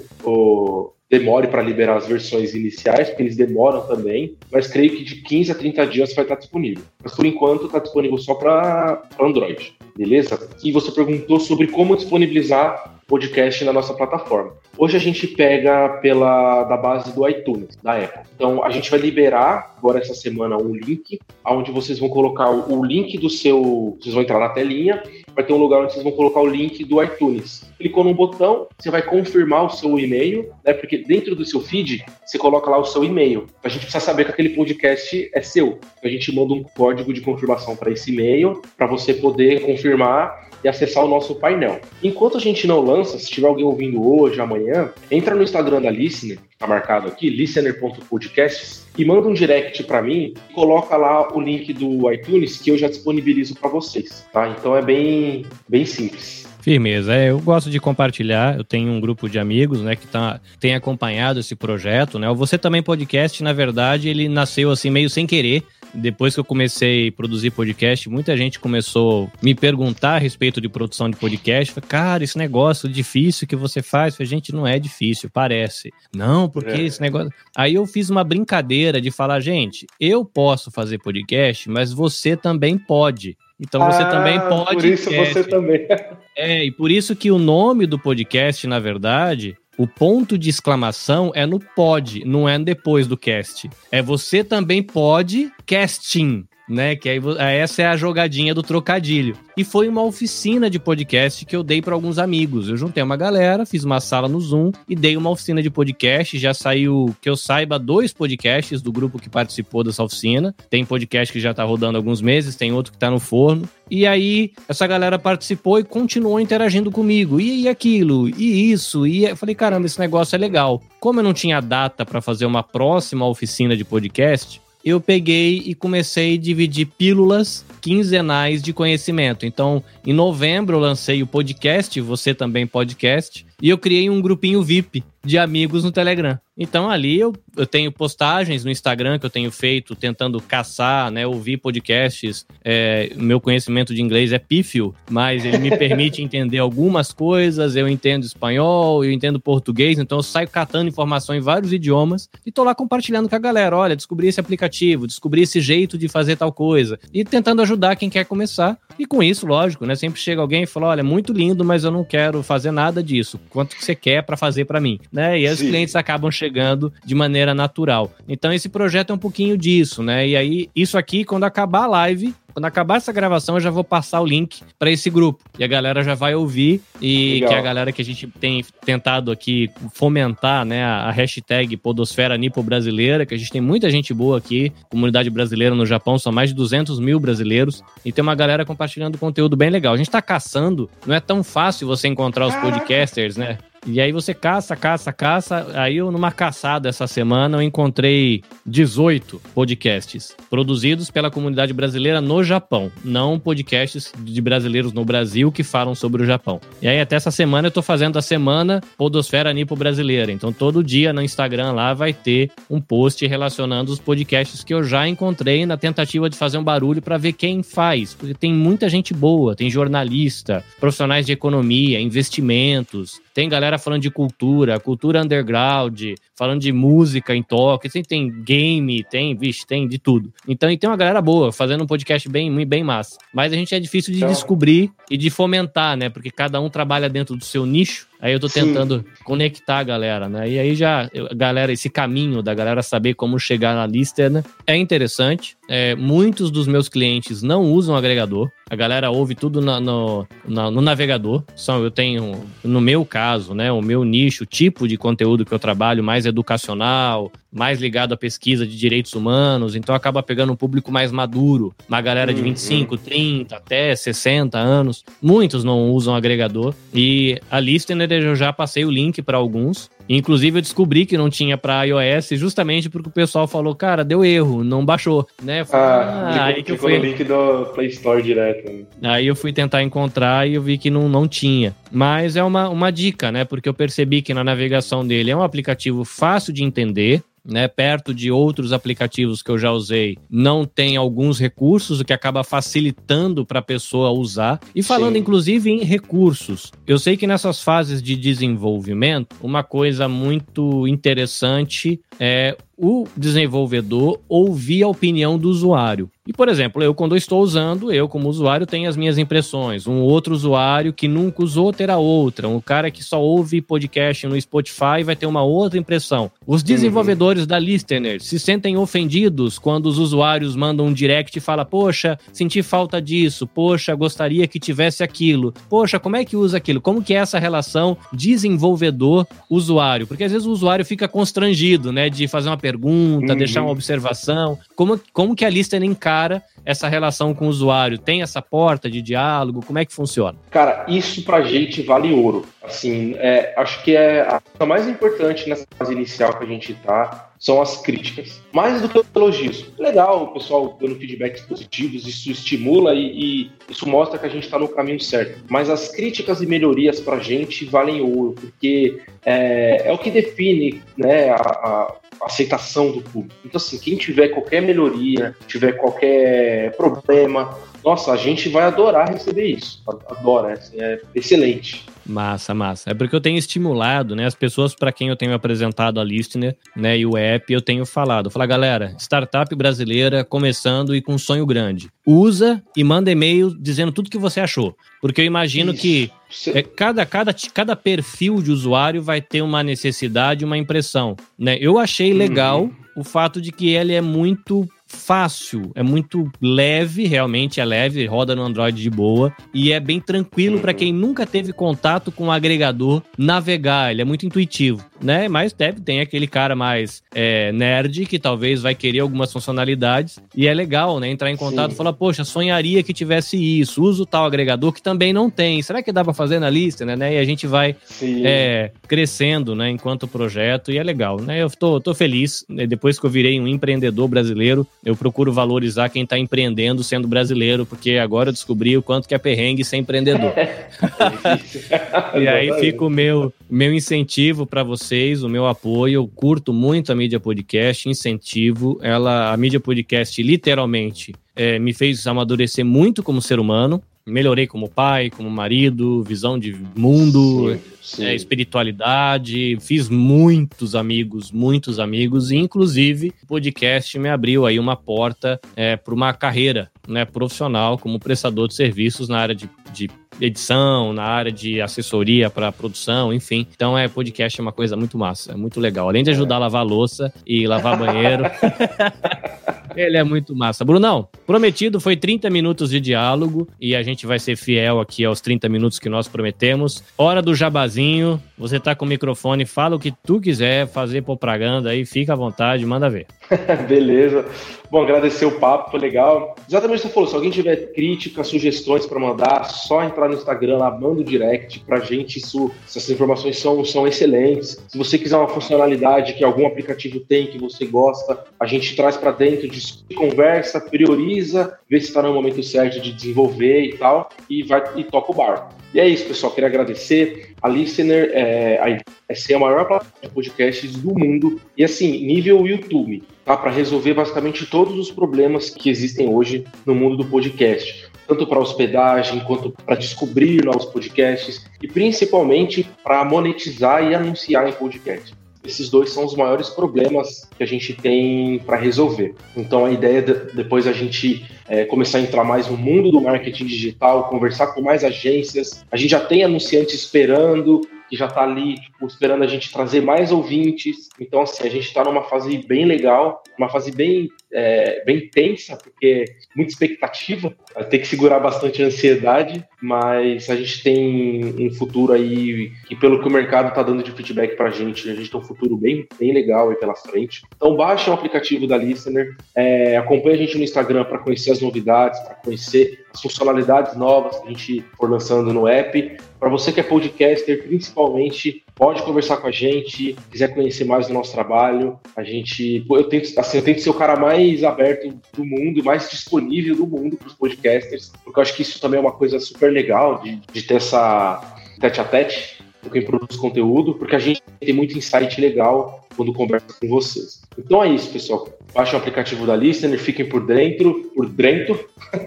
demore 1.19 1.47
para 1.47 1.61
liberar 1.61 1.97
as 1.97 2.07
versões 2.07 2.55
iniciais, 2.55 3.09
porque 3.09 3.21
eles 3.21 3.35
demoram 3.35 3.81
também, 3.85 4.35
mas 4.51 4.67
creio 4.67 4.95
que 4.95 5.03
de 5.03 5.17
15 5.17 5.51
a 5.51 5.55
30 5.55 5.85
dias 5.85 6.13
vai 6.15 6.25
estar 6.25 6.35
disponível. 6.35 6.83
Mas 7.03 7.13
por 7.13 7.23
enquanto 7.23 7.67
está 7.67 7.77
disponível 7.77 8.17
só 8.17 8.33
para 8.33 9.03
Android, 9.21 9.75
beleza? 9.95 10.49
E 10.63 10.71
você 10.71 10.91
perguntou 10.91 11.39
sobre 11.39 11.67
como 11.67 11.95
disponibilizar 11.95 12.93
podcast 13.07 13.63
na 13.63 13.71
nossa 13.71 13.93
plataforma. 13.93 14.53
Hoje 14.75 14.97
a 14.97 14.99
gente 14.99 15.27
pega 15.27 15.89
pela 16.01 16.63
da 16.63 16.77
base 16.77 17.13
do 17.13 17.27
iTunes, 17.29 17.75
da 17.83 17.95
Apple. 17.95 18.23
Então 18.35 18.63
a 18.63 18.71
gente 18.71 18.89
vai 18.89 18.99
liberar 18.99 19.75
agora 19.77 19.99
essa 19.99 20.15
semana 20.15 20.57
um 20.57 20.73
link, 20.73 21.19
onde 21.45 21.71
vocês 21.71 21.99
vão 21.99 22.09
colocar 22.09 22.49
o, 22.49 22.79
o 22.79 22.83
link 22.83 23.19
do 23.19 23.29
seu. 23.29 23.97
Vocês 24.01 24.15
vão 24.15 24.23
entrar 24.23 24.39
na 24.39 24.49
telinha, 24.49 25.03
vai 25.35 25.43
ter 25.43 25.53
um 25.53 25.57
lugar 25.57 25.81
onde 25.81 25.93
vocês 25.93 26.03
vão 26.03 26.13
colocar 26.13 26.41
o 26.41 26.47
link 26.47 26.83
do 26.85 27.01
iTunes. 27.03 27.65
Clicou 27.77 28.03
no 28.03 28.13
botão, 28.13 28.67
você 28.77 28.89
vai 28.89 29.01
confirmar 29.01 29.65
o 29.65 29.69
seu 29.69 29.97
e-mail, 29.99 30.51
né? 30.63 30.73
Porque 30.73 30.97
dentro 30.97 31.35
do 31.35 31.45
seu 31.45 31.61
feed 31.61 32.05
você 32.25 32.37
coloca 32.37 32.69
lá 32.69 32.77
o 32.77 32.85
seu 32.85 33.03
e-mail. 33.03 33.47
A 33.63 33.69
gente 33.69 33.81
precisa 33.81 34.03
saber 34.03 34.25
que 34.25 34.31
aquele 34.31 34.49
podcast 34.49 35.29
é 35.33 35.41
seu. 35.41 35.79
A 36.03 36.07
gente 36.07 36.33
manda 36.33 36.53
um 36.53 36.63
código 36.63 37.13
de 37.13 37.21
confirmação 37.21 37.75
para 37.75 37.91
esse 37.91 38.11
e-mail 38.11 38.61
para 38.77 38.87
você 38.87 39.13
poder 39.13 39.61
confirmar 39.61 40.52
e 40.63 40.67
acessar 40.67 41.03
o 41.03 41.07
nosso 41.07 41.35
painel. 41.35 41.79
Enquanto 42.01 42.37
a 42.37 42.39
gente 42.39 42.65
não 42.65 42.79
lança, 42.81 43.17
se 43.19 43.29
tiver 43.29 43.47
alguém 43.47 43.65
ouvindo 43.65 44.05
hoje, 44.05 44.39
amanhã, 44.39 44.91
entra 45.11 45.35
no 45.35 45.43
Instagram 45.43 45.81
da 45.81 45.91
Listener, 45.91 46.39
tá 46.57 46.67
marcado 46.67 47.07
aqui, 47.07 47.29
listener.podcasts, 47.29 48.85
e 48.97 49.03
manda 49.03 49.27
um 49.27 49.33
direct 49.33 49.83
para 49.83 50.01
mim, 50.01 50.33
coloca 50.53 50.95
lá 50.95 51.35
o 51.35 51.41
link 51.41 51.73
do 51.73 52.11
iTunes 52.11 52.57
que 52.57 52.69
eu 52.69 52.77
já 52.77 52.87
disponibilizo 52.87 53.55
para 53.55 53.69
vocês, 53.69 54.25
tá? 54.31 54.47
Então 54.49 54.77
é 54.77 54.81
bem, 54.81 55.45
bem 55.67 55.85
simples. 55.85 56.43
Firmeza. 56.61 57.13
É, 57.13 57.29
eu 57.29 57.39
gosto 57.41 57.69
de 57.69 57.77
compartilhar. 57.77 58.55
Eu 58.55 58.63
tenho 58.63 58.89
um 58.89 59.01
grupo 59.01 59.29
de 59.29 59.37
amigos, 59.37 59.81
né, 59.81 59.97
que 59.97 60.07
tá, 60.07 60.39
tem 60.61 60.73
acompanhado 60.73 61.41
esse 61.41 61.57
projeto, 61.57 62.17
né? 62.17 62.29
O 62.29 62.35
Você 62.35 62.57
Também 62.57 62.81
Podcast, 62.81 63.43
na 63.43 63.51
verdade, 63.51 64.07
ele 64.07 64.29
nasceu 64.29 64.71
assim 64.71 64.89
meio 64.89 65.09
sem 65.09 65.27
querer 65.27 65.63
depois 65.93 66.33
que 66.33 66.39
eu 66.39 66.45
comecei 66.45 67.09
a 67.09 67.11
produzir 67.11 67.51
podcast, 67.51 68.09
muita 68.09 68.35
gente 68.35 68.59
começou 68.59 69.25
a 69.25 69.45
me 69.45 69.53
perguntar 69.53 70.15
a 70.15 70.17
respeito 70.17 70.59
de 70.59 70.67
produção 70.67 71.09
de 71.09 71.17
podcast. 71.17 71.73
Falei, 71.73 71.87
cara, 71.87 72.23
esse 72.23 72.37
negócio 72.37 72.89
difícil 72.89 73.47
que 73.47 73.55
você 73.55 73.81
faz, 73.81 74.19
a 74.19 74.25
gente 74.25 74.53
não 74.53 74.65
é 74.65 74.79
difícil, 74.79 75.29
parece. 75.31 75.91
Não, 76.15 76.49
porque 76.49 76.71
é. 76.71 76.81
esse 76.81 77.01
negócio. 77.01 77.31
Aí 77.55 77.75
eu 77.75 77.85
fiz 77.85 78.09
uma 78.09 78.23
brincadeira 78.23 78.99
de 78.99 79.11
falar, 79.11 79.39
gente, 79.39 79.85
eu 79.99 80.25
posso 80.25 80.71
fazer 80.71 80.97
podcast, 80.99 81.69
mas 81.69 81.93
você 81.93 82.35
também 82.35 82.77
pode. 82.77 83.37
Então 83.59 83.85
você 83.85 84.01
ah, 84.01 84.09
também 84.09 84.39
pode. 84.39 84.75
Por 84.75 84.85
isso 84.85 85.09
você 85.09 85.43
também. 85.43 85.87
É, 86.35 86.65
e 86.65 86.71
por 86.71 86.89
isso 86.89 87.15
que 87.15 87.29
o 87.29 87.37
nome 87.37 87.85
do 87.85 87.99
podcast, 87.99 88.65
na 88.65 88.79
verdade, 88.79 89.55
o 89.77 89.87
ponto 89.87 90.37
de 90.37 90.49
exclamação 90.49 91.31
é 91.33 91.45
no 91.45 91.59
pode, 91.59 92.23
não 92.25 92.47
é 92.47 92.59
depois 92.59 93.07
do 93.07 93.17
cast. 93.17 93.69
É 93.91 94.01
você 94.01 94.43
também 94.43 94.83
pode 94.83 95.51
casting 95.65 96.45
né? 96.67 96.95
Que 96.95 97.09
aí 97.09 97.19
essa 97.59 97.81
é 97.81 97.85
a 97.85 97.97
jogadinha 97.97 98.53
do 98.53 98.63
trocadilho. 98.63 99.37
E 99.55 99.63
foi 99.63 99.87
uma 99.87 100.01
oficina 100.01 100.69
de 100.69 100.79
podcast 100.79 101.45
que 101.45 101.55
eu 101.55 101.63
dei 101.63 101.81
para 101.81 101.93
alguns 101.93 102.17
amigos. 102.17 102.69
Eu 102.69 102.77
juntei 102.77 103.03
uma 103.03 103.15
galera, 103.15 103.65
fiz 103.65 103.83
uma 103.83 103.99
sala 103.99 104.27
no 104.27 104.39
Zoom 104.39 104.71
e 104.89 104.95
dei 104.95 105.15
uma 105.15 105.29
oficina 105.29 105.61
de 105.61 105.69
podcast. 105.69 106.37
Já 106.39 106.53
saiu, 106.53 107.15
que 107.21 107.29
eu 107.29 107.35
saiba, 107.35 107.77
dois 107.77 108.11
podcasts 108.11 108.81
do 108.81 108.91
grupo 108.91 109.19
que 109.19 109.29
participou 109.29 109.83
dessa 109.83 110.03
oficina. 110.03 110.55
Tem 110.69 110.83
podcast 110.83 111.31
que 111.31 111.39
já 111.39 111.53
tá 111.53 111.63
rodando 111.63 111.97
há 111.97 111.99
alguns 111.99 112.21
meses, 112.21 112.55
tem 112.55 112.73
outro 112.73 112.91
que 112.91 112.97
tá 112.97 113.11
no 113.11 113.19
forno. 113.19 113.69
E 113.91 114.07
aí, 114.07 114.53
essa 114.67 114.87
galera 114.87 115.19
participou 115.19 115.77
e 115.77 115.83
continuou 115.83 116.39
interagindo 116.39 116.89
comigo. 116.89 117.39
E, 117.39 117.63
e 117.63 117.69
aquilo, 117.69 118.27
e 118.29 118.71
isso. 118.71 119.05
E 119.05 119.25
eu 119.25 119.37
falei, 119.37 119.53
caramba, 119.53 119.85
esse 119.85 119.99
negócio 119.99 120.35
é 120.35 120.39
legal. 120.39 120.81
Como 120.99 121.19
eu 121.19 121.23
não 121.23 121.33
tinha 121.33 121.61
data 121.61 122.03
para 122.03 122.21
fazer 122.21 122.47
uma 122.47 122.63
próxima 122.63 123.27
oficina 123.27 123.77
de 123.77 123.83
podcast, 123.83 124.62
eu 124.83 124.99
peguei 124.99 125.63
e 125.65 125.73
comecei 125.73 126.35
a 126.35 126.39
dividir 126.39 126.87
pílulas 126.87 127.65
quinzenais 127.81 128.61
de 128.61 128.73
conhecimento. 128.73 129.45
Então, 129.45 129.83
em 130.05 130.13
novembro 130.13 130.75
eu 130.75 130.81
lancei 130.81 131.23
o 131.23 131.27
podcast, 131.27 131.99
você 132.01 132.33
também 132.33 132.67
podcast, 132.67 133.45
e 133.61 133.69
eu 133.69 133.77
criei 133.77 134.09
um 134.09 134.21
grupinho 134.21 134.61
VIP 134.61 135.03
de 135.25 135.37
amigos 135.37 135.83
no 135.83 135.91
Telegram. 135.91 136.37
Então 136.55 136.89
ali 136.89 137.19
eu, 137.19 137.33
eu 137.57 137.65
tenho 137.65 137.91
postagens 137.91 138.63
no 138.63 138.69
Instagram 138.69 139.17
que 139.17 139.25
eu 139.25 139.29
tenho 139.29 139.51
feito 139.51 139.95
tentando 139.95 140.39
caçar, 140.39 141.09
né, 141.09 141.25
ouvir 141.25 141.57
podcasts. 141.57 142.45
É, 142.63 143.11
meu 143.15 143.41
conhecimento 143.41 143.93
de 143.93 144.01
inglês 144.01 144.31
é 144.31 144.37
pífio, 144.37 144.93
mas 145.09 145.43
ele 145.43 145.57
me 145.57 145.71
permite 145.77 146.21
entender 146.21 146.59
algumas 146.59 147.11
coisas. 147.11 147.75
Eu 147.75 147.87
entendo 147.87 148.23
espanhol, 148.23 149.03
eu 149.03 149.11
entendo 149.11 149.39
português, 149.39 149.97
então 149.97 150.19
eu 150.19 150.23
saio 150.23 150.47
catando 150.47 150.89
informação 150.89 151.35
em 151.35 151.39
vários 151.39 151.73
idiomas 151.73 152.29
e 152.45 152.51
tô 152.51 152.63
lá 152.63 152.75
compartilhando 152.75 153.27
com 153.27 153.35
a 153.35 153.39
galera. 153.39 153.75
Olha, 153.75 153.95
descobri 153.95 154.27
esse 154.27 154.39
aplicativo, 154.39 155.07
descobri 155.07 155.41
esse 155.41 155.59
jeito 155.59 155.97
de 155.97 156.07
fazer 156.07 156.35
tal 156.35 156.51
coisa 156.51 156.99
e 157.11 157.23
tentando 157.23 157.61
ajudar 157.63 157.95
quem 157.95 158.09
quer 158.09 158.25
começar. 158.25 158.77
E 158.99 159.07
com 159.07 159.23
isso, 159.23 159.47
lógico, 159.47 159.87
né, 159.87 159.95
sempre 159.95 160.21
chega 160.21 160.39
alguém 160.39 160.63
e 160.63 160.67
fala, 160.67 160.87
olha, 160.87 161.03
muito 161.03 161.33
lindo, 161.33 161.65
mas 161.65 161.83
eu 161.83 161.89
não 161.89 162.03
quero 162.03 162.43
fazer 162.43 162.69
nada 162.69 163.01
disso. 163.01 163.39
Quanto 163.49 163.75
que 163.75 163.83
você 163.83 163.95
quer 163.95 164.21
para 164.21 164.37
fazer 164.37 164.65
para 164.65 164.79
mim, 164.79 164.99
né? 165.13 165.39
E 165.39 165.47
aí 165.47 165.53
os 165.53 165.61
clientes 165.61 165.95
acabam 165.95 166.31
chegando 166.31 166.91
de 167.05 167.13
maneira 167.13 167.53
natural. 167.53 168.11
Então 168.27 168.51
esse 168.51 168.67
projeto 168.67 169.11
é 169.11 169.13
um 169.13 169.19
pouquinho 169.19 169.55
disso, 169.55 170.01
né? 170.01 170.27
E 170.27 170.35
aí 170.35 170.69
isso 170.75 170.97
aqui 170.97 171.23
quando 171.23 171.43
acabar 171.43 171.83
a 171.83 171.87
live, 171.87 172.33
quando 172.53 172.65
acabar 172.65 172.97
essa 172.97 173.11
gravação, 173.11 173.55
eu 173.55 173.61
já 173.61 173.71
vou 173.71 173.83
passar 173.83 174.21
o 174.21 174.25
link 174.25 174.61
para 174.77 174.91
esse 174.91 175.09
grupo. 175.09 175.43
E 175.57 175.63
a 175.63 175.67
galera 175.67 176.03
já 176.03 176.13
vai 176.13 176.35
ouvir. 176.35 176.81
E 177.01 177.35
Legal. 177.35 177.49
que 177.49 177.55
é 177.55 177.57
a 177.57 177.61
galera 177.61 177.91
que 177.91 178.01
a 178.01 178.05
gente 178.05 178.27
tem 178.27 178.63
tentado 178.85 179.31
aqui 179.31 179.69
fomentar, 179.93 180.63
né? 180.63 180.83
A 180.83 181.09
hashtag 181.09 181.75
Podosfera 181.77 182.37
Nipo 182.37 182.61
Brasileira, 182.61 183.25
que 183.25 183.33
a 183.33 183.37
gente 183.37 183.51
tem 183.51 183.61
muita 183.61 183.89
gente 183.89 184.13
boa 184.13 184.37
aqui. 184.37 184.71
Comunidade 184.89 185.29
brasileira 185.31 185.73
no 185.73 185.85
Japão, 185.85 186.19
são 186.19 186.31
mais 186.31 186.49
de 186.49 186.55
200 186.55 186.99
mil 186.99 187.19
brasileiros. 187.19 187.83
E 188.05 188.11
tem 188.11 188.21
uma 188.21 188.35
galera 188.35 188.63
compartilhando 188.63 189.17
conteúdo 189.17 189.57
bem 189.57 189.71
legal. 189.71 189.93
A 189.93 189.97
gente 189.97 190.11
tá 190.11 190.21
caçando, 190.21 190.89
não 191.07 191.15
é 191.15 191.19
tão 191.19 191.43
fácil 191.43 191.87
você 191.87 192.07
encontrar 192.07 192.45
os 192.45 192.55
podcasters, 192.55 193.35
né? 193.35 193.57
E 193.85 193.99
aí 193.99 194.11
você 194.11 194.33
caça, 194.33 194.75
caça, 194.75 195.11
caça. 195.11 195.67
Aí 195.73 195.97
eu, 195.97 196.11
numa 196.11 196.31
caçada 196.31 196.87
essa 196.87 197.05
semana, 197.05 197.57
eu 197.57 197.61
encontrei 197.61 198.41
18 198.65 199.41
podcasts 199.53 200.35
produzidos 200.49 201.11
pela 201.11 201.29
comunidade 201.29 201.73
brasileira 201.73 202.21
no 202.21 202.43
Japão. 202.43 202.91
Não 203.03 203.37
podcasts 203.37 204.13
de 204.17 204.41
brasileiros 204.41 204.93
no 204.93 205.03
Brasil 205.03 205.51
que 205.51 205.63
falam 205.63 205.93
sobre 205.93 206.23
o 206.23 206.25
Japão. 206.25 206.61
E 206.81 206.87
aí 206.87 206.99
até 206.99 207.17
essa 207.17 207.31
semana 207.31 207.67
eu 207.67 207.71
tô 207.71 207.81
fazendo 207.81 208.17
a 208.17 208.21
semana 208.21 208.81
Podosfera 208.97 209.51
Nipo 209.51 209.75
Brasileira. 209.75 210.31
Então 210.31 210.53
todo 210.53 210.83
dia 210.83 211.11
no 211.11 211.21
Instagram 211.21 211.73
lá 211.73 211.93
vai 211.93 212.13
ter 212.13 212.51
um 212.69 212.79
post 212.79 213.25
relacionando 213.27 213.91
os 213.91 213.99
podcasts 213.99 214.63
que 214.63 214.73
eu 214.73 214.83
já 214.83 215.07
encontrei 215.07 215.65
na 215.65 215.75
tentativa 215.75 216.29
de 216.29 216.37
fazer 216.37 216.57
um 216.57 216.63
barulho 216.63 217.01
para 217.01 217.17
ver 217.17 217.33
quem 217.33 217.61
faz. 217.61 218.13
Porque 218.13 218.33
tem 218.33 218.53
muita 218.53 218.87
gente 218.87 219.13
boa, 219.13 219.55
tem 219.55 219.69
jornalista, 219.69 220.63
profissionais 220.79 221.25
de 221.25 221.33
economia, 221.33 221.99
investimentos, 221.99 223.21
tem 223.33 223.49
galera 223.49 223.77
falando 223.77 224.01
de 224.01 224.11
cultura, 224.11 224.79
cultura 224.79 225.21
underground, 225.21 226.01
falando 226.35 226.61
de 226.61 226.71
música 226.71 227.35
em 227.35 227.41
toque, 227.41 227.87
assim, 227.87 228.03
tem 228.03 228.29
game, 228.29 229.03
tem, 229.03 229.35
vixe, 229.35 229.65
tem 229.65 229.87
de 229.87 229.97
tudo. 229.97 230.31
Então, 230.47 230.69
e 230.69 230.77
tem 230.77 230.89
uma 230.89 230.97
galera 230.97 231.21
boa, 231.21 231.51
fazendo 231.51 231.83
um 231.83 231.87
podcast 231.87 232.29
bem, 232.29 232.65
bem 232.65 232.83
massa. 232.83 233.17
Mas 233.33 233.51
a 233.51 233.55
gente 233.55 233.73
é 233.73 233.79
difícil 233.79 234.11
de 234.13 234.19
então... 234.19 234.29
descobrir 234.29 234.91
e 235.09 235.17
de 235.17 235.29
fomentar, 235.29 235.97
né? 235.97 236.09
Porque 236.09 236.29
cada 236.29 236.61
um 236.61 236.69
trabalha 236.69 237.09
dentro 237.09 237.35
do 237.35 237.43
seu 237.43 237.65
nicho. 237.65 238.07
Aí 238.23 238.31
eu 238.31 238.39
tô 238.39 238.47
tentando 238.47 238.99
Sim. 238.99 239.23
conectar 239.25 239.79
a 239.79 239.83
galera, 239.83 240.29
né? 240.29 240.49
E 240.49 240.57
aí 240.57 240.75
já, 240.75 241.09
galera, 241.35 241.73
esse 241.73 241.89
caminho 241.89 242.41
da 242.41 242.53
galera 242.53 242.81
saber 242.81 243.15
como 243.15 243.37
chegar 243.37 243.75
na 243.75 243.85
lista 243.85 244.29
né? 244.29 244.41
é 244.65 244.77
interessante. 244.77 245.57
É, 245.67 245.93
muitos 245.93 246.49
dos 246.49 246.65
meus 246.65 246.87
clientes 246.87 247.43
não 247.43 247.63
usam 247.63 247.97
agregador. 247.97 248.49
A 248.69 248.77
galera 248.77 249.11
ouve 249.11 249.35
tudo 249.35 249.59
na, 249.59 249.79
no, 249.81 250.25
na, 250.47 250.71
no 250.71 250.81
navegador. 250.81 251.43
Só 251.53 251.77
eu 251.79 251.91
tenho, 251.91 252.45
no 252.63 252.79
meu 252.79 253.03
caso, 253.03 253.53
né? 253.53 253.69
O 253.73 253.81
meu 253.81 254.05
nicho, 254.05 254.43
o 254.43 254.47
tipo 254.47 254.87
de 254.87 254.95
conteúdo 254.95 255.43
que 255.43 255.51
eu 255.51 255.59
trabalho, 255.59 256.01
mais 256.01 256.25
educacional, 256.25 257.29
mais 257.53 257.79
ligado 257.79 258.13
à 258.13 258.17
pesquisa 258.17 258.65
de 258.65 258.75
direitos 258.75 259.13
humanos, 259.13 259.75
então 259.75 259.93
acaba 259.93 260.23
pegando 260.23 260.51
um 260.51 260.55
público 260.55 260.91
mais 260.91 261.11
maduro, 261.11 261.73
uma 261.87 262.01
galera 262.01 262.33
de 262.33 262.41
25, 262.41 262.97
30, 262.97 263.55
até 263.55 263.95
60 263.95 264.57
anos. 264.57 265.05
Muitos 265.21 265.63
não 265.63 265.91
usam 265.91 266.15
agregador 266.15 266.73
e 266.93 267.39
a 267.51 267.59
Listener 267.59 268.07
eu 268.21 268.35
já 268.35 268.53
passei 268.53 268.85
o 268.85 268.91
link 268.91 269.21
para 269.21 269.37
alguns. 269.37 269.89
Inclusive 270.07 270.57
eu 270.57 270.61
descobri 270.61 271.05
que 271.05 271.17
não 271.17 271.29
tinha 271.29 271.57
para 271.57 271.83
iOS 271.83 272.29
justamente 272.31 272.89
porque 272.89 273.09
o 273.09 273.11
pessoal 273.11 273.47
falou, 273.47 273.73
cara, 273.73 274.03
deu 274.03 274.23
erro, 274.23 274.63
não 274.63 274.85
baixou, 274.85 275.25
né? 275.41 275.63
Falei, 275.63 275.85
ah, 275.85 276.33
ah 276.35 276.45
aí 276.45 276.63
que 276.63 276.73
eu 276.73 276.77
fui 276.77 276.97
no 276.97 277.05
link 277.05 277.23
do 277.23 277.65
Play 277.73 277.87
Store 277.87 278.21
direto. 278.21 278.71
Né? 278.71 278.85
Aí 279.03 279.27
eu 279.27 279.35
fui 279.35 279.53
tentar 279.53 279.81
encontrar 279.81 280.47
e 280.47 280.55
eu 280.55 280.61
vi 280.61 280.77
que 280.77 280.89
não, 280.89 281.07
não 281.07 281.27
tinha. 281.27 281.73
Mas 281.91 282.35
é 282.35 282.43
uma, 282.43 282.69
uma 282.69 282.91
dica, 282.91 283.31
né? 283.31 283.45
Porque 283.45 283.69
eu 283.69 283.73
percebi 283.73 284.21
que 284.21 284.33
na 284.33 284.43
navegação 284.43 285.05
dele 285.07 285.31
é 285.31 285.35
um 285.35 285.43
aplicativo 285.43 286.03
fácil 286.03 286.51
de 286.51 286.63
entender, 286.63 287.23
né, 287.45 287.67
perto 287.67 288.13
de 288.13 288.31
outros 288.31 288.71
aplicativos 288.71 289.41
que 289.41 289.51
eu 289.51 289.57
já 289.57 289.71
usei, 289.71 290.17
não 290.29 290.65
tem 290.65 290.95
alguns 290.95 291.39
recursos, 291.39 291.99
o 291.99 292.05
que 292.05 292.13
acaba 292.13 292.43
facilitando 292.43 293.45
para 293.45 293.59
a 293.59 293.63
pessoa 293.63 294.11
usar. 294.11 294.59
E 294.73 294.81
falando 294.81 295.13
Sim. 295.13 295.19
inclusive 295.19 295.69
em 295.69 295.83
recursos, 295.83 296.71
eu 296.87 296.97
sei 296.97 297.17
que 297.17 297.27
nessas 297.27 297.61
fases 297.61 298.01
de 298.01 298.15
desenvolvimento, 298.15 299.35
uma 299.41 299.63
coisa 299.63 300.07
muito 300.07 300.87
interessante 300.87 301.99
é 302.19 302.55
o 302.77 303.07
desenvolvedor 303.15 304.19
ouvir 304.27 304.83
a 304.83 304.87
opinião 304.87 305.37
do 305.37 305.49
usuário. 305.49 306.09
E, 306.25 306.31
por 306.31 306.47
exemplo, 306.47 306.81
eu 306.81 306.95
quando 306.95 307.11
eu 307.11 307.17
estou 307.17 307.41
usando, 307.41 307.91
eu 307.91 308.07
como 308.07 308.29
usuário 308.29 308.65
tenho 308.65 308.87
as 308.87 308.95
minhas 308.95 309.17
impressões. 309.17 309.85
Um 309.85 309.99
outro 309.99 310.33
usuário 310.33 310.93
que 310.93 311.05
nunca 311.05 311.43
usou 311.43 311.73
terá 311.73 311.97
outra. 311.97 312.47
Um 312.47 312.61
cara 312.61 312.89
que 312.89 313.03
só 313.03 313.21
ouve 313.21 313.61
podcast 313.61 314.25
no 314.25 314.39
Spotify 314.39 315.03
vai 315.03 315.17
ter 315.17 315.25
uma 315.25 315.43
outra 315.43 315.77
impressão. 315.77 316.31
Os 316.47 316.61
uhum. 316.61 316.67
desenvolvedores 316.67 317.41
uhum. 317.41 317.47
da 317.47 317.59
Listener 317.59 318.21
se 318.21 318.39
sentem 318.39 318.77
ofendidos 318.77 319.59
quando 319.59 319.87
os 319.87 319.97
usuários 319.97 320.55
mandam 320.55 320.85
um 320.85 320.93
direct 320.93 321.37
e 321.37 321.41
falam: 321.41 321.65
"Poxa, 321.65 322.17
senti 322.31 322.63
falta 322.63 323.01
disso. 323.01 323.45
Poxa, 323.45 323.93
gostaria 323.93 324.47
que 324.47 324.61
tivesse 324.61 325.03
aquilo. 325.03 325.53
Poxa, 325.69 325.99
como 325.99 326.15
é 326.15 326.23
que 326.23 326.37
usa 326.37 326.55
aquilo? 326.55 326.79
Como 326.79 327.03
que 327.03 327.13
é 327.13 327.17
essa 327.17 327.37
relação 327.37 327.97
desenvolvedor 328.13 329.27
usuário?" 329.49 330.07
Porque 330.07 330.23
às 330.23 330.31
vezes 330.31 330.47
o 330.47 330.51
usuário 330.51 330.85
fica 330.85 331.05
constrangido, 331.05 331.91
né, 331.91 332.09
de 332.09 332.29
fazer 332.29 332.47
uma 332.47 332.55
pergunta, 332.55 332.72
uhum. 332.81 333.35
deixar 333.35 333.61
uma 333.61 333.71
observação. 333.71 334.57
Como 334.75 334.99
como 335.11 335.35
que 335.35 335.45
a 335.45 335.49
Listener 335.49 335.89
encara 335.89 336.23
cara 336.23 336.43
essa 336.65 336.87
relação 336.87 337.33
com 337.33 337.45
o 337.45 337.49
usuário? 337.49 337.97
Tem 337.97 338.21
essa 338.21 338.41
porta 338.41 338.89
de 338.89 339.01
diálogo? 339.01 339.63
Como 339.65 339.79
é 339.79 339.85
que 339.85 339.93
funciona? 339.93 340.37
Cara, 340.49 340.85
isso 340.87 341.23
pra 341.23 341.41
gente 341.41 341.81
vale 341.81 342.13
ouro. 342.13 342.45
Assim, 342.63 343.15
é, 343.17 343.53
acho 343.57 343.83
que 343.83 343.95
é 343.95 344.21
a 344.21 344.39
coisa 344.39 344.65
mais 344.65 344.87
importante 344.87 345.49
nessa 345.49 345.65
fase 345.77 345.91
inicial 345.93 346.37
que 346.37 346.43
a 346.43 346.47
gente 346.47 346.73
tá 346.75 347.32
são 347.43 347.61
as 347.61 347.81
críticas. 347.81 348.41
Mais 348.53 348.81
do 348.81 348.87
que 348.87 348.97
os 348.97 349.05
elogios. 349.13 349.65
Legal 349.77 350.23
o 350.23 350.27
pessoal 350.27 350.77
dando 350.79 350.95
feedbacks 350.95 351.41
positivos, 351.41 352.07
isso 352.07 352.31
estimula 352.31 352.95
e, 352.95 353.01
e 353.01 353.51
isso 353.69 353.87
mostra 353.87 354.17
que 354.17 354.25
a 354.25 354.29
gente 354.29 354.45
está 354.45 354.57
no 354.57 354.69
caminho 354.69 355.01
certo. 355.01 355.43
Mas 355.49 355.69
as 355.69 355.89
críticas 355.89 356.41
e 356.41 356.45
melhorias 356.45 357.01
para 357.01 357.17
a 357.17 357.19
gente 357.19 357.65
valem 357.65 357.99
ouro, 357.99 358.33
porque 358.39 359.01
é, 359.25 359.83
é, 359.85 359.91
o 359.91 359.97
que 359.97 360.09
define 360.09 360.81
né, 360.95 361.31
a, 361.31 361.35
a 361.35 361.97
aceitação 362.21 362.93
do 362.93 363.01
público. 363.01 363.35
Então, 363.43 363.57
assim, 363.57 363.77
quem 363.77 363.97
tiver 363.97 364.29
qualquer 364.29 364.61
melhoria, 364.61 365.35
tiver 365.45 365.73
qualquer 365.73 366.73
problema, 366.77 367.59
nossa, 367.83 368.13
a 368.13 368.15
gente 368.15 368.47
vai 368.47 368.63
adorar 368.63 369.11
receber 369.11 369.47
isso. 369.47 369.83
Adora, 369.85 370.53
assim, 370.53 370.79
é 370.79 371.01
excelente. 371.13 371.85
Massa, 372.05 372.53
massa. 372.53 372.89
É 372.89 372.93
porque 372.93 373.15
eu 373.15 373.21
tenho 373.21 373.37
estimulado, 373.37 374.15
né, 374.15 374.25
as 374.25 374.35
pessoas 374.35 374.75
para 374.75 374.91
quem 374.91 375.09
eu 375.09 375.15
tenho 375.15 375.33
apresentado 375.33 375.99
a 375.99 376.03
Listener, 376.03 376.55
né, 376.75 376.97
e 376.97 377.05
o 377.05 377.17
app, 377.17 377.51
eu 377.51 377.61
tenho 377.61 377.85
falado. 377.85 378.29
Falar, 378.29 378.45
galera, 378.45 378.95
startup 378.97 379.53
brasileira 379.55 380.23
começando 380.23 380.95
e 380.95 381.01
com 381.01 381.13
um 381.13 381.17
sonho 381.17 381.45
grande. 381.45 381.89
Usa 382.05 382.61
e 382.75 382.83
manda 382.83 383.11
e-mail 383.11 383.55
dizendo 383.59 383.91
tudo 383.91 384.09
que 384.09 384.17
você 384.17 384.39
achou. 384.39 384.75
Porque 385.01 385.21
eu 385.21 385.25
imagino 385.25 385.71
Isso. 385.73 385.81
que 385.81 386.11
é, 386.47 386.61
cada, 386.61 387.05
cada, 387.05 387.33
cada 387.53 387.75
perfil 387.75 388.41
de 388.41 388.51
usuário 388.51 389.01
vai 389.01 389.21
ter 389.21 389.41
uma 389.41 389.63
necessidade, 389.63 390.45
uma 390.45 390.57
impressão, 390.57 391.15
né? 391.37 391.57
Eu 391.59 391.77
achei 391.77 392.13
legal 392.13 392.63
uhum. 392.63 392.73
o 392.97 393.03
fato 393.03 393.41
de 393.41 393.51
que 393.51 393.69
ele 393.69 393.93
é 393.93 394.01
muito 394.01 394.67
fácil, 394.93 395.71
é 395.75 395.83
muito 395.83 396.31
leve, 396.41 397.05
realmente 397.05 397.59
é 397.59 397.65
leve, 397.65 398.05
roda 398.05 398.35
no 398.35 398.43
Android 398.43 398.81
de 398.81 398.89
boa 398.89 399.33
e 399.53 399.71
é 399.71 399.79
bem 399.79 399.99
tranquilo 399.99 400.59
para 400.59 400.73
quem 400.73 400.93
nunca 400.93 401.25
teve 401.25 401.51
contato 401.51 402.11
com 402.11 402.27
o 402.27 402.31
agregador 402.31 403.01
navegar, 403.17 403.91
ele 403.91 404.01
é 404.01 404.05
muito 404.05 404.25
intuitivo, 404.25 404.85
né? 405.01 405.27
Mas 405.27 405.51
deve 405.53 405.81
tem 405.81 405.99
aquele 405.99 406.27
cara 406.27 406.55
mais 406.55 407.01
é, 407.13 407.51
nerd 407.51 408.05
que 408.05 408.19
talvez 408.19 408.61
vai 408.61 408.75
querer 408.75 408.99
algumas 408.99 409.31
funcionalidades 409.31 410.19
e 410.35 410.47
é 410.47 410.53
legal, 410.53 410.99
né? 410.99 411.09
Entrar 411.09 411.31
em 411.31 411.37
contato 411.37 411.71
e 411.71 411.75
falar, 411.75 411.93
poxa, 411.93 412.23
sonharia 412.23 412.83
que 412.83 412.93
tivesse 412.93 413.37
isso, 413.37 413.83
uso 413.83 414.05
tal 414.05 414.25
agregador 414.25 414.71
que 414.71 414.81
também 414.81 415.11
não 415.11 415.29
tem, 415.29 415.61
será 415.61 415.81
que 415.81 415.91
dá 415.91 416.03
para 416.03 416.13
fazer 416.13 416.39
na 416.39 416.49
lista, 416.49 416.85
né? 416.85 417.13
E 417.13 417.17
a 417.17 417.25
gente 417.25 417.47
vai 417.47 417.75
é, 418.01 418.71
crescendo, 418.87 419.55
né? 419.55 419.69
Enquanto 419.69 420.07
projeto 420.07 420.71
e 420.71 420.77
é 420.77 420.83
legal, 420.83 421.19
né? 421.19 421.41
Eu 421.41 421.49
tô, 421.49 421.79
tô 421.79 421.93
feliz, 421.93 422.45
né? 422.47 422.67
depois 422.67 422.99
que 422.99 423.05
eu 423.05 423.09
virei 423.09 423.39
um 423.39 423.47
empreendedor 423.47 424.07
brasileiro, 424.07 424.67
eu 424.85 424.95
procuro 424.95 425.31
valorizar 425.31 425.89
quem 425.89 426.03
está 426.03 426.17
empreendendo 426.17 426.83
sendo 426.83 427.07
brasileiro, 427.07 427.65
porque 427.65 427.91
agora 427.91 428.29
eu 428.29 428.33
descobri 428.33 428.75
o 428.77 428.83
quanto 428.83 429.07
que 429.07 429.15
é 429.15 429.17
perrengue 429.17 429.63
ser 429.63 429.77
empreendedor. 429.77 430.33
e 432.19 432.27
aí 432.27 432.59
fica 432.59 432.83
o 432.83 432.89
meu, 432.89 433.33
meu 433.49 433.73
incentivo 433.73 434.45
para 434.45 434.63
vocês, 434.63 435.23
o 435.23 435.29
meu 435.29 435.47
apoio. 435.47 435.95
Eu 435.95 436.07
curto 436.07 436.51
muito 436.51 436.91
a 436.91 436.95
mídia 436.95 437.19
podcast, 437.19 437.87
incentivo. 437.87 438.77
Ela, 438.81 439.31
a 439.31 439.37
mídia 439.37 439.59
podcast, 439.59 440.21
literalmente, 440.21 441.13
é, 441.35 441.57
me 441.57 441.73
fez 441.73 442.05
amadurecer 442.05 442.65
muito 442.65 443.01
como 443.01 443.21
ser 443.21 443.39
humano 443.39 443.81
melhorei 444.05 444.47
como 444.47 444.69
pai, 444.69 445.09
como 445.09 445.29
marido, 445.29 446.03
visão 446.03 446.37
de 446.37 446.55
mundo, 446.75 447.53
sim, 447.53 447.61
sim. 447.81 448.05
É, 448.05 448.15
espiritualidade, 448.15 449.57
fiz 449.61 449.89
muitos 449.89 450.75
amigos, 450.75 451.31
muitos 451.31 451.79
amigos, 451.79 452.31
e 452.31 452.37
inclusive 452.37 453.13
o 453.23 453.27
podcast 453.27 453.97
me 453.97 454.09
abriu 454.09 454.45
aí 454.45 454.59
uma 454.59 454.75
porta 454.75 455.39
é, 455.55 455.75
para 455.75 455.93
uma 455.93 456.13
carreira 456.13 456.69
né, 456.87 457.05
profissional 457.05 457.77
como 457.77 457.99
prestador 457.99 458.47
de 458.47 458.55
serviços 458.55 459.07
na 459.07 459.19
área 459.19 459.35
de, 459.35 459.49
de 459.71 459.89
edição, 460.19 460.93
na 460.93 461.03
área 461.03 461.31
de 461.31 461.61
assessoria 461.61 462.29
para 462.29 462.51
produção, 462.51 463.13
enfim. 463.13 463.47
Então 463.55 463.77
é 463.77 463.87
podcast 463.87 464.39
é 464.39 464.41
uma 464.41 464.51
coisa 464.51 464.75
muito 464.75 464.97
massa, 464.97 465.31
é 465.31 465.35
muito 465.35 465.59
legal. 465.59 465.89
Além 465.89 466.03
de 466.03 466.11
ajudar 466.11 466.35
a 466.35 466.39
lavar 466.39 466.65
louça 466.65 467.13
e 467.25 467.47
lavar 467.47 467.77
banheiro. 467.77 468.23
Ele 469.75 469.97
é 469.97 470.03
muito 470.03 470.35
massa. 470.35 470.63
Brunão, 470.65 471.07
prometido 471.25 471.79
foi 471.79 471.95
30 471.95 472.29
minutos 472.29 472.69
de 472.69 472.79
diálogo 472.79 473.47
e 473.59 473.75
a 473.75 473.83
gente 473.83 474.05
vai 474.05 474.19
ser 474.19 474.35
fiel 474.35 474.79
aqui 474.79 475.05
aos 475.05 475.21
30 475.21 475.49
minutos 475.49 475.79
que 475.79 475.89
nós 475.89 476.07
prometemos. 476.07 476.83
Hora 476.97 477.21
do 477.21 477.35
jabazinho. 477.35 478.21
Você 478.37 478.59
tá 478.59 478.75
com 478.75 478.83
o 478.85 478.87
microfone, 478.87 479.45
fala 479.45 479.75
o 479.75 479.79
que 479.79 479.93
tu 480.03 480.19
quiser 480.19 480.67
fazer 480.67 481.01
propaganda 481.03 481.69
aí, 481.69 481.85
fica 481.85 482.13
à 482.13 482.15
vontade, 482.15 482.65
manda 482.65 482.89
ver. 482.89 483.05
Beleza. 483.67 484.25
Bom, 484.73 484.81
agradecer 484.81 485.25
o 485.25 485.39
papo, 485.39 485.69
foi 485.69 485.79
legal. 485.79 486.33
Exatamente 486.49 486.79
o 486.79 486.81
que 486.81 486.87
você 486.87 486.93
falou, 486.95 487.07
se 487.07 487.15
alguém 487.15 487.29
tiver 487.29 487.73
críticas, 487.73 488.27
sugestões 488.27 488.87
para 488.87 488.99
mandar, 488.99 489.43
só 489.43 489.83
entrar 489.83 490.09
no 490.09 490.15
Instagram 490.15 490.57
lá, 490.57 490.71
manda 490.71 491.01
o 491.01 491.03
direct. 491.03 491.59
Pra 491.59 491.79
gente, 491.79 492.17
isso, 492.17 492.49
essas 492.65 492.89
informações 492.89 493.37
são, 493.37 493.63
são 493.63 493.87
excelentes. 493.87 494.59
Se 494.67 494.75
você 494.75 494.97
quiser 494.97 495.17
uma 495.17 495.27
funcionalidade 495.27 496.13
que 496.13 496.23
algum 496.23 496.47
aplicativo 496.47 496.99
tem, 497.01 497.27
que 497.27 497.37
você 497.37 497.67
gosta, 497.67 498.25
a 498.39 498.47
gente 498.47 498.75
traz 498.75 498.97
para 498.97 499.11
dentro, 499.11 499.47
conversa, 499.95 500.59
prioriza, 500.59 501.57
vê 501.69 501.79
se 501.79 501.87
está 501.87 502.01
no 502.01 502.13
momento 502.13 502.41
certo 502.43 502.79
de 502.79 502.91
desenvolver 502.93 503.61
e 503.61 503.77
tal, 503.77 504.09
e 504.29 504.43
vai 504.43 504.63
e 504.75 504.83
toca 504.83 505.11
o 505.11 505.15
barco. 505.15 505.53
E 505.73 505.79
é 505.79 505.87
isso, 505.87 506.05
pessoal. 506.05 506.31
Queria 506.31 506.47
agradecer. 506.47 507.33
A 507.41 507.49
Listener 507.49 508.11
é, 508.13 508.77
é 509.09 509.15
ser 509.15 509.33
a 509.33 509.39
maior 509.39 509.65
plataforma 509.65 510.01
de 510.03 510.09
podcasts 510.09 510.71
do 510.73 510.97
mundo. 510.97 511.41
E 511.57 511.63
assim, 511.63 512.05
nível 512.05 512.45
YouTube, 512.45 513.03
tá? 513.25 513.35
Para 513.35 513.49
resolver 513.49 513.95
basicamente 513.95 514.45
todos 514.45 514.77
os 514.77 514.91
problemas 514.91 515.49
que 515.49 515.69
existem 515.69 516.07
hoje 516.07 516.45
no 516.65 516.75
mundo 516.75 516.97
do 516.97 517.05
podcast. 517.05 517.91
tanto 518.07 518.27
para 518.27 518.39
hospedagem 518.39 519.21
quanto 519.21 519.49
para 519.49 519.75
descobrir 519.75 520.43
novos 520.43 520.65
podcasts 520.65 521.45
e 521.61 521.67
principalmente 521.67 522.69
para 522.83 523.03
monetizar 523.05 523.83
e 523.89 523.95
anunciar 523.95 524.47
em 524.47 524.51
podcast. 524.51 525.13
Esses 525.45 525.69
dois 525.69 525.91
são 525.91 526.05
os 526.05 526.15
maiores 526.15 526.49
problemas 526.49 527.29
que 527.37 527.43
a 527.43 527.45
gente 527.45 527.73
tem 527.73 528.39
para 528.39 528.57
resolver. 528.57 529.13
Então 529.35 529.65
a 529.65 529.71
ideia 529.71 529.99
é 529.99 530.01
depois 530.33 530.67
a 530.67 530.71
gente 530.71 531.25
é, 531.47 531.65
começar 531.65 531.97
a 531.97 532.01
entrar 532.01 532.23
mais 532.23 532.47
no 532.47 532.57
mundo 532.57 532.91
do 532.91 533.01
marketing 533.01 533.45
digital, 533.45 534.09
conversar 534.09 534.47
com 534.47 534.61
mais 534.61 534.83
agências. 534.83 535.63
A 535.71 535.77
gente 535.77 535.91
já 535.91 535.99
tem 535.99 536.23
anunciantes 536.23 536.73
esperando, 536.73 537.61
que 537.93 537.97
já 537.97 538.07
está 538.07 538.23
ali 538.23 538.55
tipo, 538.55 538.87
esperando 538.87 539.23
a 539.23 539.27
gente 539.27 539.51
trazer 539.53 539.81
mais 539.81 540.11
ouvintes. 540.11 540.89
Então, 540.99 541.21
assim, 541.21 541.45
a 541.45 541.49
gente 541.49 541.67
está 541.67 541.83
numa 541.83 542.01
fase 542.03 542.39
bem 542.39 542.65
legal, 542.65 543.21
uma 543.37 543.49
fase 543.49 543.71
bem, 543.71 544.09
é, 544.33 544.83
bem 544.83 545.07
tensa, 545.07 545.55
porque 545.55 546.05
muita 546.35 546.51
expectativa, 546.51 547.33
vai 547.53 547.63
ter 547.65 547.79
que 547.79 547.87
segurar 547.87 548.19
bastante 548.19 548.63
a 548.63 548.65
ansiedade, 548.65 549.45
mas 549.61 550.29
a 550.29 550.35
gente 550.35 550.63
tem 550.63 551.47
um 551.47 551.53
futuro 551.53 551.93
aí 551.93 552.51
que, 552.67 552.75
pelo 552.75 553.01
que 553.01 553.07
o 553.07 553.11
mercado 553.11 553.49
está 553.49 553.61
dando 553.61 553.83
de 553.83 553.91
feedback 553.91 554.35
para 554.35 554.47
a 554.47 554.51
gente, 554.51 554.89
a 554.89 554.95
gente 554.95 555.09
tem 555.09 555.19
um 555.19 555.23
futuro 555.23 555.55
bem, 555.55 555.87
bem 555.99 556.11
legal 556.11 556.49
aí 556.49 556.55
pela 556.55 556.75
frente. 556.75 557.21
Então, 557.35 557.55
baixa 557.55 557.91
o 557.91 557.93
aplicativo 557.93 558.47
da 558.47 558.57
Listener, 558.57 559.15
é, 559.35 559.77
acompanha 559.77 560.15
a 560.15 560.19
gente 560.19 560.37
no 560.37 560.43
Instagram 560.43 560.83
para 560.85 560.99
conhecer 560.99 561.31
as 561.31 561.41
novidades, 561.41 561.99
para 561.99 562.15
conhecer 562.15 562.83
as 562.93 563.01
funcionalidades 563.01 563.75
novas 563.75 564.19
que 564.19 564.27
a 564.27 564.29
gente 564.29 564.65
for 564.75 564.89
lançando 564.89 565.31
no 565.31 565.47
app. 565.47 565.97
Para 566.19 566.29
você 566.29 566.51
que 566.51 566.59
é 566.59 566.63
podcaster, 566.63 567.43
principalmente, 567.43 568.42
pode 568.55 568.83
conversar 568.83 569.17
com 569.17 569.27
a 569.27 569.31
gente, 569.31 569.95
quiser 570.11 570.33
conhecer 570.33 570.65
mais 570.65 570.87
do 570.87 570.93
nosso 570.93 571.11
trabalho. 571.11 571.79
A 571.95 572.03
gente, 572.03 572.65
eu 572.69 572.83
tento, 572.85 573.19
assim, 573.19 573.37
eu 573.37 573.43
tento 573.43 573.61
ser 573.61 573.69
o 573.69 573.73
cara 573.73 573.95
mais 573.95 574.43
aberto 574.43 574.93
do 575.15 575.25
mundo 575.25 575.63
mais 575.63 575.89
disponível 575.89 576.55
do 576.55 576.67
mundo 576.67 576.97
para 576.97 577.07
os 577.07 577.13
podcasters, 577.13 577.91
porque 578.03 578.19
eu 578.19 578.21
acho 578.21 578.35
que 578.35 578.41
isso 578.41 578.59
também 578.59 578.77
é 578.77 578.81
uma 578.81 578.91
coisa 578.91 579.19
super 579.19 579.51
legal 579.51 580.01
de, 580.01 580.19
de 580.31 580.43
ter 580.43 580.55
essa 580.55 581.37
tete 581.59 581.81
a 581.81 581.83
tete 581.83 582.43
com 582.61 582.69
quem 582.69 582.81
produz 582.81 583.15
conteúdo, 583.17 583.75
porque 583.75 583.95
a 583.95 583.99
gente 583.99 584.21
tem 584.39 584.53
muito 584.53 584.77
insight 584.77 585.19
legal 585.19 585.85
quando 585.95 586.13
conversa 586.13 586.47
com 586.59 586.67
vocês. 586.67 587.21
Então 587.37 587.63
é 587.63 587.69
isso, 587.69 587.91
pessoal. 587.91 588.27
Baixe 588.53 588.75
o 588.75 588.77
aplicativo 588.77 589.25
da 589.25 589.35
Listener, 589.35 589.79
fiquem 589.79 590.07
por 590.07 590.25
dentro, 590.25 590.91
por 590.95 591.09
dentro, 591.09 591.59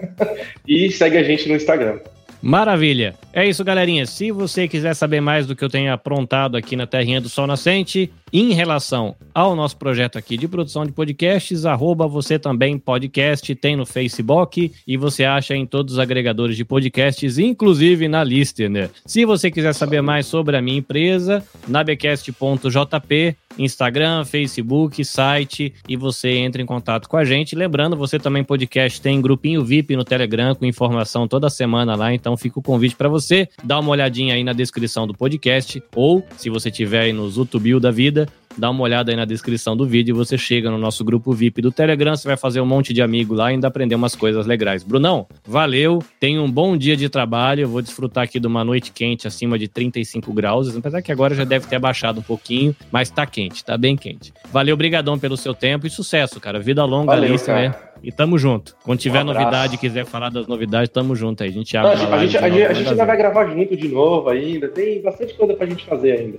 e 0.67 0.89
segue 0.91 1.17
a 1.17 1.23
gente 1.23 1.47
no 1.47 1.55
Instagram. 1.55 1.99
Maravilha. 2.41 3.15
É 3.33 3.47
isso, 3.47 3.63
galerinha. 3.63 4.05
Se 4.05 4.31
você 4.31 4.67
quiser 4.67 4.93
saber 4.95 5.21
mais 5.21 5.45
do 5.45 5.55
que 5.55 5.63
eu 5.63 5.69
tenho 5.69 5.93
aprontado 5.93 6.57
aqui 6.57 6.75
na 6.75 6.87
Terrinha 6.87 7.21
do 7.21 7.29
Sol 7.29 7.45
Nascente, 7.45 8.11
em 8.33 8.51
relação 8.51 9.15
ao 9.33 9.55
nosso 9.55 9.77
projeto 9.77 10.17
aqui 10.17 10.35
de 10.37 10.47
produção 10.47 10.85
de 10.85 10.91
podcasts, 10.91 11.65
arroba 11.65 12.07
você 12.07 12.37
também 12.37 12.77
podcast, 12.77 13.53
tem 13.55 13.75
no 13.75 13.85
Facebook 13.85 14.71
e 14.85 14.97
você 14.97 15.23
acha 15.23 15.55
em 15.55 15.65
todos 15.65 15.93
os 15.93 15.99
agregadores 15.99 16.57
de 16.57 16.65
podcasts, 16.65 17.37
inclusive 17.37 18.07
na 18.07 18.23
Listener. 18.23 18.89
Se 19.05 19.23
você 19.23 19.49
quiser 19.51 19.73
saber 19.73 20.01
mais 20.01 20.25
sobre 20.25 20.57
a 20.57 20.61
minha 20.61 20.79
empresa, 20.79 21.43
nabecast.jp, 21.67 23.35
Instagram, 23.59 24.25
Facebook, 24.25 25.03
site 25.03 25.73
e 25.87 25.95
você 25.95 26.29
entra 26.31 26.61
em 26.61 26.65
contato 26.65 27.07
com 27.07 27.17
a 27.17 27.25
gente. 27.25 27.55
Lembrando, 27.55 27.95
você 27.95 28.19
também 28.19 28.43
podcast 28.43 29.01
tem 29.01 29.21
grupinho 29.21 29.63
VIP 29.63 29.95
no 29.95 30.03
Telegram 30.03 30.53
com 30.53 30.65
informação 30.65 31.27
toda 31.27 31.49
semana 31.49 31.95
lá, 31.95 32.13
então 32.13 32.26
fica 32.35 32.59
o 32.59 32.61
convite 32.61 32.95
para 32.95 33.07
você 33.07 33.47
dar 33.63 33.79
uma 33.79 33.91
olhadinha 33.91 34.33
aí 34.33 34.43
na 34.43 34.53
descrição 34.53 35.05
do 35.05 35.13
podcast 35.13 35.81
ou 35.95 36.25
se 36.35 36.49
você 36.49 36.71
tiver 36.71 37.01
aí 37.01 37.13
nos 37.13 37.37
YouTube 37.37 37.79
da 37.79 37.91
vida, 37.91 38.27
dá 38.57 38.69
uma 38.69 38.83
olhada 38.83 39.11
aí 39.11 39.15
na 39.15 39.25
descrição 39.25 39.77
do 39.77 39.85
vídeo 39.85 40.13
e 40.13 40.17
você 40.17 40.37
chega 40.37 40.71
no 40.71 40.77
nosso 40.77 41.03
grupo 41.03 41.31
VIP 41.33 41.61
do 41.61 41.71
Telegram, 41.71 42.15
você 42.15 42.27
vai 42.27 42.37
fazer 42.37 42.59
um 42.61 42.65
monte 42.65 42.93
de 42.93 43.01
amigo 43.01 43.33
lá 43.33 43.51
e 43.51 43.53
ainda 43.53 43.67
aprender 43.67 43.95
umas 43.95 44.15
coisas 44.15 44.45
legais. 44.45 44.83
Brunão, 44.83 45.27
valeu, 45.45 46.03
tenha 46.19 46.41
um 46.41 46.51
bom 46.51 46.75
dia 46.75 46.97
de 46.97 47.09
trabalho, 47.09 47.61
eu 47.61 47.69
vou 47.69 47.81
desfrutar 47.81 48.23
aqui 48.23 48.39
de 48.39 48.47
uma 48.47 48.63
noite 48.63 48.91
quente 48.91 49.27
acima 49.27 49.59
de 49.59 49.67
35 49.67 50.33
graus, 50.33 50.75
apesar 50.75 51.01
que 51.01 51.11
agora 51.11 51.35
já 51.35 51.43
deve 51.43 51.67
ter 51.67 51.75
abaixado 51.75 52.19
um 52.19 52.23
pouquinho, 52.23 52.75
mas 52.91 53.09
tá 53.09 53.25
quente, 53.25 53.63
tá 53.63 53.77
bem 53.77 53.95
quente. 53.95 54.33
Valeu, 54.51 54.75
brigadão 54.75 55.19
pelo 55.19 55.37
seu 55.37 55.53
tempo 55.53 55.85
e 55.85 55.89
sucesso, 55.89 56.39
cara. 56.39 56.59
Vida 56.59 56.83
longa, 56.85 57.07
Valeu, 57.07 57.29
Alice, 57.29 57.49
né? 57.51 57.75
E 58.03 58.11
tamo 58.11 58.37
junto. 58.37 58.75
Quando 58.83 58.99
tiver 58.99 59.21
Um 59.21 59.25
novidade, 59.25 59.77
quiser 59.77 60.05
falar 60.05 60.29
das 60.29 60.47
novidades, 60.47 60.89
tamo 60.89 61.15
junto 61.15 61.43
aí. 61.43 61.49
A 61.49 61.51
gente 61.51 61.73
Não, 61.75 61.87
abre 61.87 61.93
a 61.93 61.99
uma 61.99 62.07
a 62.07 62.17
live 62.17 62.31
gente, 62.31 62.43
a 62.43 62.49
gente, 62.49 62.63
a 62.63 62.73
gente 62.73 62.89
ainda 62.89 63.05
vai 63.05 63.17
gravar 63.17 63.45
junto 63.47 63.75
de 63.75 63.87
novo 63.87 64.29
ainda. 64.29 64.67
Tem 64.69 65.01
bastante 65.01 65.33
coisa 65.33 65.53
pra 65.53 65.65
gente 65.65 65.85
fazer 65.85 66.11
ainda. 66.13 66.37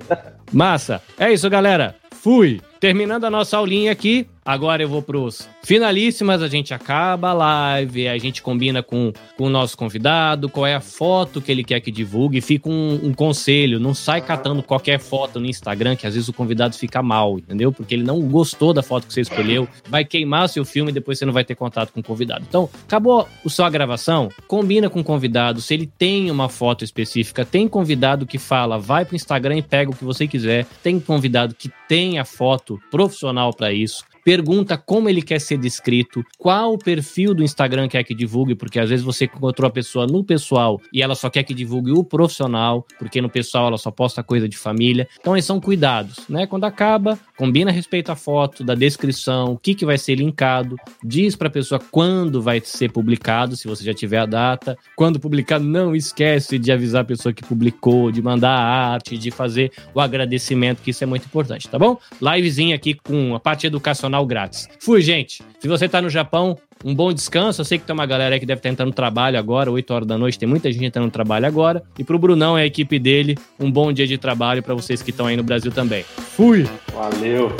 Massa. 0.52 1.02
É 1.18 1.32
isso, 1.32 1.48
galera. 1.50 1.94
Fui. 2.12 2.60
Terminando 2.80 3.24
a 3.24 3.30
nossa 3.30 3.56
aulinha 3.56 3.90
aqui, 3.92 4.26
agora 4.48 4.82
eu 4.82 4.88
vou 4.88 5.02
pros 5.02 5.46
finalíssimas, 5.62 6.42
a 6.42 6.48
gente 6.48 6.72
acaba 6.72 7.28
a 7.28 7.32
live, 7.34 8.08
a 8.08 8.16
gente 8.16 8.40
combina 8.40 8.82
com, 8.82 9.12
com 9.36 9.44
o 9.44 9.50
nosso 9.50 9.76
convidado, 9.76 10.48
qual 10.48 10.66
é 10.66 10.74
a 10.74 10.80
foto 10.80 11.42
que 11.42 11.52
ele 11.52 11.62
quer 11.62 11.80
que 11.80 11.90
divulgue, 11.90 12.40
fica 12.40 12.66
um, 12.66 12.98
um 13.02 13.12
conselho, 13.12 13.78
não 13.78 13.92
sai 13.92 14.22
catando 14.22 14.62
qualquer 14.62 14.98
foto 14.98 15.38
no 15.38 15.44
Instagram, 15.44 15.96
que 15.96 16.06
às 16.06 16.14
vezes 16.14 16.30
o 16.30 16.32
convidado 16.32 16.74
fica 16.76 17.02
mal, 17.02 17.38
entendeu? 17.38 17.70
Porque 17.70 17.94
ele 17.94 18.02
não 18.02 18.22
gostou 18.22 18.72
da 18.72 18.82
foto 18.82 19.06
que 19.06 19.12
você 19.12 19.20
escolheu, 19.20 19.68
vai 19.86 20.02
queimar 20.02 20.48
seu 20.48 20.64
filme 20.64 20.92
e 20.92 20.94
depois 20.94 21.18
você 21.18 21.26
não 21.26 21.32
vai 21.34 21.44
ter 21.44 21.54
contato 21.54 21.92
com 21.92 22.00
o 22.00 22.02
convidado. 22.02 22.42
Então, 22.48 22.70
acabou 22.86 23.28
a 23.44 23.48
sua 23.50 23.68
gravação, 23.68 24.30
combina 24.46 24.88
com 24.88 25.00
o 25.00 25.04
convidado, 25.04 25.60
se 25.60 25.74
ele 25.74 25.86
tem 25.86 26.30
uma 26.30 26.48
foto 26.48 26.82
específica, 26.82 27.44
tem 27.44 27.68
convidado 27.68 28.24
que 28.24 28.38
fala, 28.38 28.78
vai 28.78 29.04
pro 29.04 29.14
Instagram 29.14 29.58
e 29.58 29.62
pega 29.62 29.90
o 29.90 29.94
que 29.94 30.04
você 30.04 30.26
quiser, 30.26 30.64
tem 30.82 30.98
convidado 30.98 31.54
que 31.54 31.70
tem 31.86 32.18
a 32.18 32.24
foto 32.24 32.80
profissional 32.90 33.52
para 33.52 33.74
isso. 33.74 34.07
Pergunta 34.28 34.76
como 34.76 35.08
ele 35.08 35.22
quer 35.22 35.40
ser 35.40 35.56
descrito, 35.56 36.22
qual 36.36 36.74
o 36.74 36.78
perfil 36.78 37.32
do 37.32 37.42
Instagram 37.42 37.88
quer 37.88 38.04
que 38.04 38.14
divulgue, 38.14 38.54
porque 38.54 38.78
às 38.78 38.90
vezes 38.90 39.02
você 39.02 39.24
encontrou 39.24 39.66
a 39.66 39.72
pessoa 39.72 40.06
no 40.06 40.22
pessoal 40.22 40.78
e 40.92 41.00
ela 41.00 41.14
só 41.14 41.30
quer 41.30 41.44
que 41.44 41.54
divulgue 41.54 41.92
o 41.92 42.04
profissional, 42.04 42.86
porque 42.98 43.22
no 43.22 43.30
pessoal 43.30 43.68
ela 43.68 43.78
só 43.78 43.90
posta 43.90 44.22
coisa 44.22 44.46
de 44.46 44.54
família. 44.54 45.08
Então, 45.18 45.34
esses 45.34 45.46
são 45.46 45.58
cuidados, 45.58 46.28
né? 46.28 46.46
Quando 46.46 46.64
acaba, 46.64 47.18
combina 47.38 47.70
a 47.70 47.72
respeito 47.72 48.12
à 48.12 48.16
foto, 48.16 48.62
da 48.62 48.74
descrição, 48.74 49.52
o 49.52 49.58
que, 49.58 49.74
que 49.74 49.86
vai 49.86 49.96
ser 49.96 50.16
linkado, 50.16 50.76
diz 51.02 51.34
para 51.34 51.48
a 51.48 51.50
pessoa 51.50 51.80
quando 51.90 52.42
vai 52.42 52.60
ser 52.62 52.92
publicado, 52.92 53.56
se 53.56 53.66
você 53.66 53.82
já 53.82 53.94
tiver 53.94 54.18
a 54.18 54.26
data. 54.26 54.76
Quando 54.94 55.18
publicar, 55.18 55.58
não 55.58 55.96
esquece 55.96 56.58
de 56.58 56.70
avisar 56.70 57.00
a 57.00 57.06
pessoa 57.06 57.32
que 57.32 57.42
publicou, 57.42 58.12
de 58.12 58.20
mandar 58.20 58.50
a 58.50 58.92
arte, 58.92 59.16
de 59.16 59.30
fazer 59.30 59.72
o 59.94 60.00
agradecimento, 60.02 60.82
que 60.82 60.90
isso 60.90 61.02
é 61.02 61.06
muito 61.06 61.24
importante, 61.24 61.66
tá 61.66 61.78
bom? 61.78 61.96
Livezinha 62.20 62.76
aqui 62.76 62.92
com 62.92 63.34
a 63.34 63.40
parte 63.40 63.66
educacional 63.66 64.17
grátis. 64.26 64.68
Fui, 64.80 65.00
gente. 65.02 65.42
Se 65.58 65.68
você 65.68 65.88
tá 65.88 66.00
no 66.00 66.08
Japão, 66.08 66.56
um 66.84 66.94
bom 66.94 67.12
descanso. 67.12 67.60
Eu 67.60 67.64
sei 67.64 67.78
que 67.78 67.84
tem 67.84 67.94
uma 67.94 68.06
galera 68.06 68.34
aí 68.34 68.40
que 68.40 68.46
deve 68.46 68.58
estar 68.58 68.68
entrando 68.68 68.88
no 68.88 68.94
trabalho 68.94 69.38
agora, 69.38 69.70
8 69.70 69.94
horas 69.94 70.08
da 70.08 70.18
noite, 70.18 70.38
tem 70.38 70.48
muita 70.48 70.70
gente 70.70 70.84
entrando 70.84 71.06
no 71.06 71.10
trabalho 71.10 71.46
agora. 71.46 71.82
E 71.98 72.04
pro 72.04 72.18
Brunão 72.18 72.58
e 72.58 72.62
a 72.62 72.66
equipe 72.66 72.98
dele, 72.98 73.36
um 73.58 73.70
bom 73.70 73.92
dia 73.92 74.06
de 74.06 74.18
trabalho 74.18 74.62
para 74.62 74.74
vocês 74.74 75.02
que 75.02 75.10
estão 75.10 75.26
aí 75.26 75.36
no 75.36 75.42
Brasil 75.42 75.72
também. 75.72 76.04
Fui! 76.36 76.68
Valeu. 76.92 77.52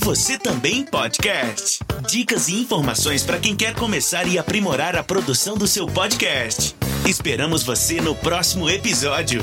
Você 0.00 0.38
também 0.38 0.84
podcast. 0.84 1.80
Dicas 2.06 2.48
e 2.48 2.60
informações 2.60 3.22
para 3.22 3.38
quem 3.38 3.56
quer 3.56 3.74
começar 3.74 4.26
e 4.28 4.38
aprimorar 4.38 4.94
a 4.96 5.02
produção 5.02 5.56
do 5.56 5.66
seu 5.66 5.86
podcast. 5.86 6.76
Esperamos 7.08 7.62
você 7.62 8.02
no 8.02 8.14
próximo 8.14 8.68
episódio. 8.68 9.42